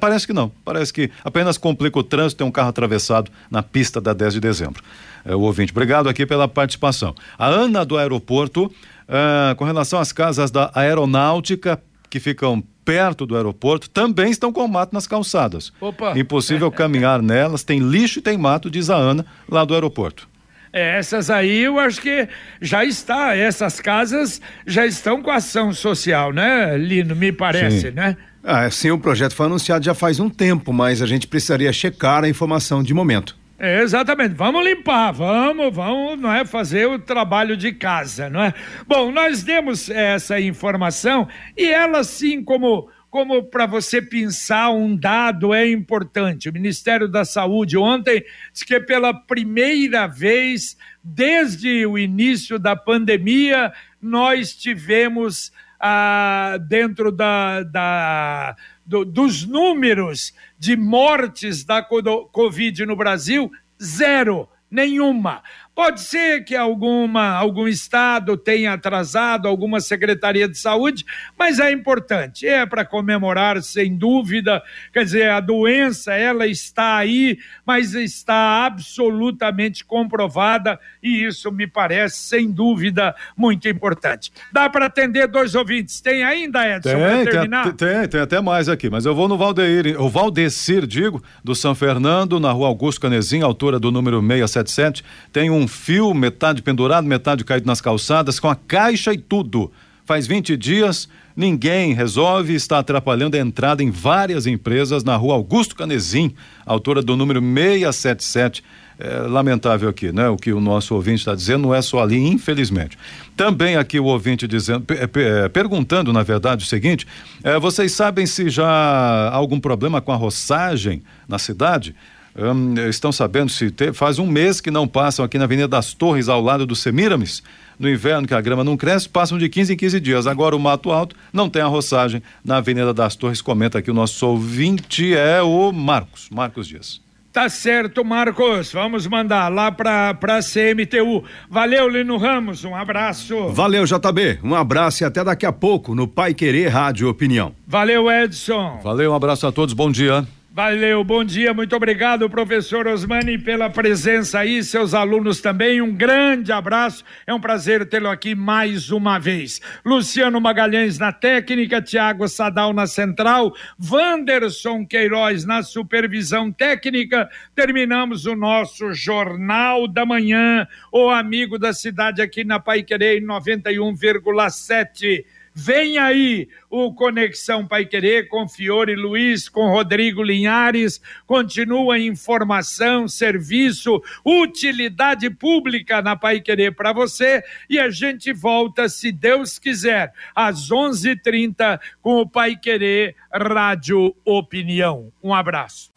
Parece 0.00 0.26
que 0.26 0.32
não. 0.32 0.50
Parece 0.64 0.92
que 0.92 1.10
apenas 1.22 1.58
complica 1.58 1.98
o 1.98 2.02
trânsito. 2.02 2.38
Tem 2.38 2.46
um 2.46 2.50
carro 2.50 2.68
atravessado 2.68 3.30
na 3.50 3.62
pista 3.62 4.00
da 4.00 4.12
10 4.12 4.34
de 4.34 4.40
dezembro. 4.40 4.82
É, 5.24 5.34
o 5.34 5.40
ouvinte, 5.40 5.72
obrigado 5.72 6.08
aqui 6.08 6.24
pela 6.24 6.46
participação. 6.46 7.14
A 7.38 7.46
Ana 7.46 7.84
do 7.84 7.96
aeroporto, 7.96 8.66
uh, 8.66 9.54
com 9.56 9.64
relação 9.64 9.98
às 9.98 10.12
casas 10.12 10.50
da 10.50 10.70
aeronáutica 10.74 11.80
que 12.08 12.20
ficam 12.20 12.62
perto 12.84 13.24
do 13.26 13.34
aeroporto, 13.34 13.88
também 13.88 14.30
estão 14.30 14.52
com 14.52 14.68
mato 14.68 14.92
nas 14.92 15.06
calçadas. 15.06 15.72
Opa. 15.80 16.16
Impossível 16.18 16.70
caminhar 16.70 17.22
nelas, 17.22 17.64
tem 17.64 17.80
lixo 17.80 18.18
e 18.18 18.22
tem 18.22 18.36
mato, 18.36 18.70
diz 18.70 18.90
a 18.90 18.96
Ana, 18.96 19.24
lá 19.48 19.64
do 19.64 19.74
aeroporto. 19.74 20.28
É, 20.74 20.98
essas 20.98 21.30
aí 21.30 21.60
eu 21.60 21.78
acho 21.78 22.02
que 22.02 22.28
já 22.60 22.84
está, 22.84 23.36
essas 23.36 23.80
casas 23.80 24.40
já 24.66 24.84
estão 24.84 25.22
com 25.22 25.30
ação 25.30 25.72
social, 25.72 26.32
né, 26.32 26.76
Lino? 26.76 27.14
Me 27.14 27.30
parece, 27.30 27.82
sim. 27.82 27.90
né? 27.92 28.16
Ah, 28.42 28.68
sim, 28.68 28.90
o 28.90 28.98
projeto 28.98 29.36
foi 29.36 29.46
anunciado 29.46 29.84
já 29.84 29.94
faz 29.94 30.18
um 30.18 30.28
tempo, 30.28 30.72
mas 30.72 31.00
a 31.00 31.06
gente 31.06 31.28
precisaria 31.28 31.72
checar 31.72 32.24
a 32.24 32.28
informação 32.28 32.82
de 32.82 32.92
momento. 32.92 33.36
É, 33.56 33.82
exatamente, 33.82 34.34
vamos 34.34 34.64
limpar, 34.64 35.12
vamos, 35.12 35.72
vamos, 35.72 36.20
não 36.20 36.32
é, 36.32 36.44
fazer 36.44 36.88
o 36.88 36.98
trabalho 36.98 37.56
de 37.56 37.70
casa, 37.70 38.28
não 38.28 38.42
é? 38.42 38.52
Bom, 38.84 39.12
nós 39.12 39.44
demos 39.44 39.88
essa 39.88 40.40
informação 40.40 41.28
e 41.56 41.70
ela, 41.70 42.00
assim 42.00 42.42
como 42.42 42.88
como 43.14 43.44
para 43.44 43.64
você 43.64 44.02
pensar 44.02 44.70
um 44.70 44.96
dado 44.96 45.54
é 45.54 45.70
importante. 45.70 46.48
O 46.48 46.52
Ministério 46.52 47.06
da 47.06 47.24
Saúde 47.24 47.78
ontem 47.78 48.24
disse 48.52 48.66
que 48.66 48.80
pela 48.80 49.14
primeira 49.14 50.08
vez 50.08 50.76
desde 51.00 51.86
o 51.86 51.96
início 51.96 52.58
da 52.58 52.74
pandemia 52.74 53.72
nós 54.02 54.52
tivemos 54.56 55.52
ah, 55.78 56.58
dentro 56.68 57.12
da, 57.12 57.62
da 57.62 58.56
do, 58.84 59.04
dos 59.04 59.46
números 59.46 60.34
de 60.58 60.76
mortes 60.76 61.62
da 61.62 61.84
Covid 61.84 62.84
no 62.84 62.96
Brasil 62.96 63.48
zero, 63.80 64.48
nenhuma. 64.68 65.40
Pode 65.74 66.02
ser 66.02 66.44
que 66.44 66.54
alguma, 66.54 67.30
algum 67.30 67.66
estado 67.66 68.36
tenha 68.36 68.72
atrasado, 68.72 69.48
alguma 69.48 69.80
secretaria 69.80 70.46
de 70.46 70.56
saúde, 70.56 71.04
mas 71.36 71.58
é 71.58 71.72
importante, 71.72 72.46
é 72.46 72.64
para 72.64 72.84
comemorar 72.84 73.60
sem 73.60 73.96
dúvida. 73.96 74.62
Quer 74.92 75.04
dizer, 75.04 75.30
a 75.30 75.40
doença 75.40 76.14
ela 76.14 76.46
está 76.46 76.96
aí, 76.96 77.38
mas 77.66 77.92
está 77.94 78.64
absolutamente 78.64 79.84
comprovada 79.84 80.78
e 81.02 81.24
isso 81.24 81.50
me 81.50 81.66
parece 81.66 82.18
sem 82.18 82.52
dúvida 82.52 83.12
muito 83.36 83.68
importante. 83.68 84.32
Dá 84.52 84.70
para 84.70 84.86
atender 84.86 85.26
dois 85.26 85.56
ouvintes? 85.56 86.00
Tem 86.00 86.22
ainda 86.22 86.68
Edson 86.68 86.90
para 86.90 87.24
terminar? 87.24 87.64
Tem, 87.72 87.88
tem, 87.88 88.08
tem 88.08 88.20
até 88.20 88.40
mais 88.40 88.68
aqui, 88.68 88.88
mas 88.88 89.04
eu 89.06 89.14
vou 89.14 89.26
no 89.26 89.36
Valdeir, 89.36 90.00
o 90.00 90.08
Valdecir, 90.08 90.86
digo, 90.86 91.20
do 91.42 91.52
São 91.52 91.74
Fernando, 91.74 92.38
na 92.38 92.52
Rua 92.52 92.68
Augusto 92.68 93.00
Canezinho, 93.00 93.44
altura 93.44 93.80
do 93.80 93.90
número 93.90 94.20
677, 94.20 95.04
tem 95.32 95.50
um 95.50 95.63
um 95.64 95.68
fio, 95.68 96.12
metade 96.14 96.62
pendurado, 96.62 97.06
metade 97.06 97.44
caído 97.44 97.66
nas 97.66 97.80
calçadas, 97.80 98.38
com 98.38 98.48
a 98.48 98.54
caixa 98.54 99.12
e 99.12 99.18
tudo. 99.18 99.72
Faz 100.04 100.26
20 100.26 100.56
dias, 100.56 101.08
ninguém 101.34 101.94
resolve, 101.94 102.54
está 102.54 102.78
atrapalhando 102.78 103.36
a 103.36 103.40
entrada 103.40 103.82
em 103.82 103.90
várias 103.90 104.46
empresas 104.46 105.02
na 105.02 105.16
rua 105.16 105.34
Augusto 105.34 105.74
Canezim, 105.74 106.34
autora 106.66 107.00
do 107.02 107.16
número 107.16 107.40
677. 107.40 108.62
É, 108.96 109.18
lamentável 109.22 109.88
aqui, 109.88 110.12
né? 110.12 110.28
O 110.28 110.36
que 110.36 110.52
o 110.52 110.60
nosso 110.60 110.94
ouvinte 110.94 111.18
está 111.18 111.34
dizendo 111.34 111.62
não 111.62 111.74
é 111.74 111.82
só 111.82 112.00
ali, 112.00 112.16
infelizmente. 112.16 112.96
Também 113.36 113.74
aqui 113.74 113.98
o 113.98 114.04
ouvinte 114.04 114.46
dizendo, 114.46 114.84
é, 114.88 115.48
perguntando, 115.48 116.12
na 116.12 116.22
verdade, 116.22 116.64
o 116.64 116.68
seguinte: 116.68 117.04
é, 117.42 117.58
vocês 117.58 117.90
sabem 117.90 118.24
se 118.24 118.48
já 118.48 118.68
há 118.68 119.34
algum 119.34 119.58
problema 119.58 120.00
com 120.00 120.12
a 120.12 120.16
roçagem 120.16 121.02
na 121.26 121.40
cidade? 121.40 121.92
Um, 122.36 122.74
estão 122.88 123.12
sabendo 123.12 123.48
se 123.48 123.70
te, 123.70 123.92
faz 123.92 124.18
um 124.18 124.26
mês 124.26 124.60
que 124.60 124.70
não 124.70 124.88
passam 124.88 125.24
aqui 125.24 125.38
na 125.38 125.44
Avenida 125.44 125.68
das 125.68 125.94
Torres, 125.94 126.28
ao 126.28 126.40
lado 126.40 126.66
do 126.66 126.74
Semiramis. 126.74 127.42
No 127.78 127.88
inverno, 127.88 128.26
que 128.26 128.34
a 128.34 128.40
grama 128.40 128.64
não 128.64 128.76
cresce, 128.76 129.08
passam 129.08 129.38
de 129.38 129.48
15 129.48 129.72
em 129.72 129.76
15 129.76 130.00
dias. 130.00 130.26
Agora 130.26 130.54
o 130.54 130.60
Mato 130.60 130.90
Alto 130.90 131.16
não 131.32 131.48
tem 131.48 131.62
a 131.62 131.66
roçagem 131.66 132.22
na 132.44 132.56
Avenida 132.58 132.92
das 132.92 133.16
Torres. 133.16 133.42
Comenta 133.42 133.78
aqui 133.78 133.90
o 133.90 133.94
nosso 133.94 134.26
ouvinte, 134.26 135.14
é 135.14 135.42
o 135.42 135.72
Marcos, 135.72 136.28
Marcos 136.30 136.66
Dias. 136.66 137.00
Tá 137.32 137.48
certo, 137.48 138.04
Marcos. 138.04 138.72
Vamos 138.72 139.08
mandar 139.08 139.48
lá 139.52 139.72
para 139.72 140.14
pra 140.14 140.38
CMTU. 140.38 141.24
Valeu, 141.50 141.88
Lino 141.88 142.16
Ramos. 142.16 142.64
Um 142.64 142.76
abraço. 142.76 143.48
Valeu, 143.48 143.84
JB. 143.84 144.38
Um 144.44 144.54
abraço 144.54 145.02
e 145.02 145.04
até 145.04 145.24
daqui 145.24 145.44
a 145.44 145.52
pouco 145.52 145.96
no 145.96 146.06
Pai 146.06 146.32
Querer 146.32 146.68
Rádio 146.68 147.08
Opinião. 147.08 147.52
Valeu, 147.66 148.08
Edson. 148.08 148.78
Valeu, 148.84 149.10
um 149.10 149.16
abraço 149.16 149.48
a 149.48 149.50
todos. 149.50 149.74
Bom 149.74 149.90
dia. 149.90 150.24
Valeu, 150.56 151.02
bom 151.02 151.24
dia, 151.24 151.52
muito 151.52 151.74
obrigado, 151.74 152.30
professor 152.30 152.86
Osmani, 152.86 153.36
pela 153.36 153.68
presença 153.68 154.38
aí, 154.38 154.62
seus 154.62 154.94
alunos 154.94 155.40
também. 155.40 155.82
Um 155.82 155.92
grande 155.92 156.52
abraço, 156.52 157.02
é 157.26 157.34
um 157.34 157.40
prazer 157.40 157.84
tê-lo 157.88 158.08
aqui 158.08 158.36
mais 158.36 158.92
uma 158.92 159.18
vez. 159.18 159.60
Luciano 159.84 160.40
Magalhães 160.40 160.96
na 160.96 161.10
técnica, 161.10 161.82
Tiago 161.82 162.28
Sadal 162.28 162.72
na 162.72 162.86
central, 162.86 163.52
Wanderson 163.84 164.86
Queiroz 164.86 165.44
na 165.44 165.64
supervisão 165.64 166.52
técnica. 166.52 167.28
Terminamos 167.52 168.24
o 168.24 168.36
nosso 168.36 168.94
Jornal 168.94 169.88
da 169.88 170.06
Manhã, 170.06 170.68
o 170.92 171.10
amigo 171.10 171.58
da 171.58 171.72
cidade 171.72 172.22
aqui 172.22 172.44
na 172.44 172.60
Pai 172.60 172.84
Querer 172.84 173.20
91,7. 173.20 175.24
Vem 175.54 175.98
aí 175.98 176.48
o 176.68 176.92
Conexão 176.92 177.64
Pai 177.64 177.86
Querer 177.86 178.26
com 178.26 178.48
Fiore 178.48 178.96
Luiz, 178.96 179.48
com 179.48 179.70
Rodrigo 179.70 180.20
Linhares. 180.20 181.00
Continua 181.26 181.96
informação, 181.96 183.06
serviço, 183.06 184.02
utilidade 184.24 185.30
pública 185.30 186.02
na 186.02 186.16
Pai 186.16 186.40
Querer 186.40 186.74
para 186.74 186.92
você. 186.92 187.40
E 187.70 187.78
a 187.78 187.88
gente 187.88 188.32
volta, 188.32 188.88
se 188.88 189.12
Deus 189.12 189.56
quiser, 189.58 190.12
às 190.34 190.72
11:30 190.72 191.80
com 192.02 192.20
o 192.20 192.28
Pai 192.28 192.56
Querer 192.56 193.14
Rádio 193.32 194.12
Opinião. 194.24 195.12
Um 195.22 195.32
abraço. 195.32 195.92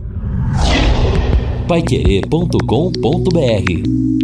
Paiquerê.com.br 1.67 4.16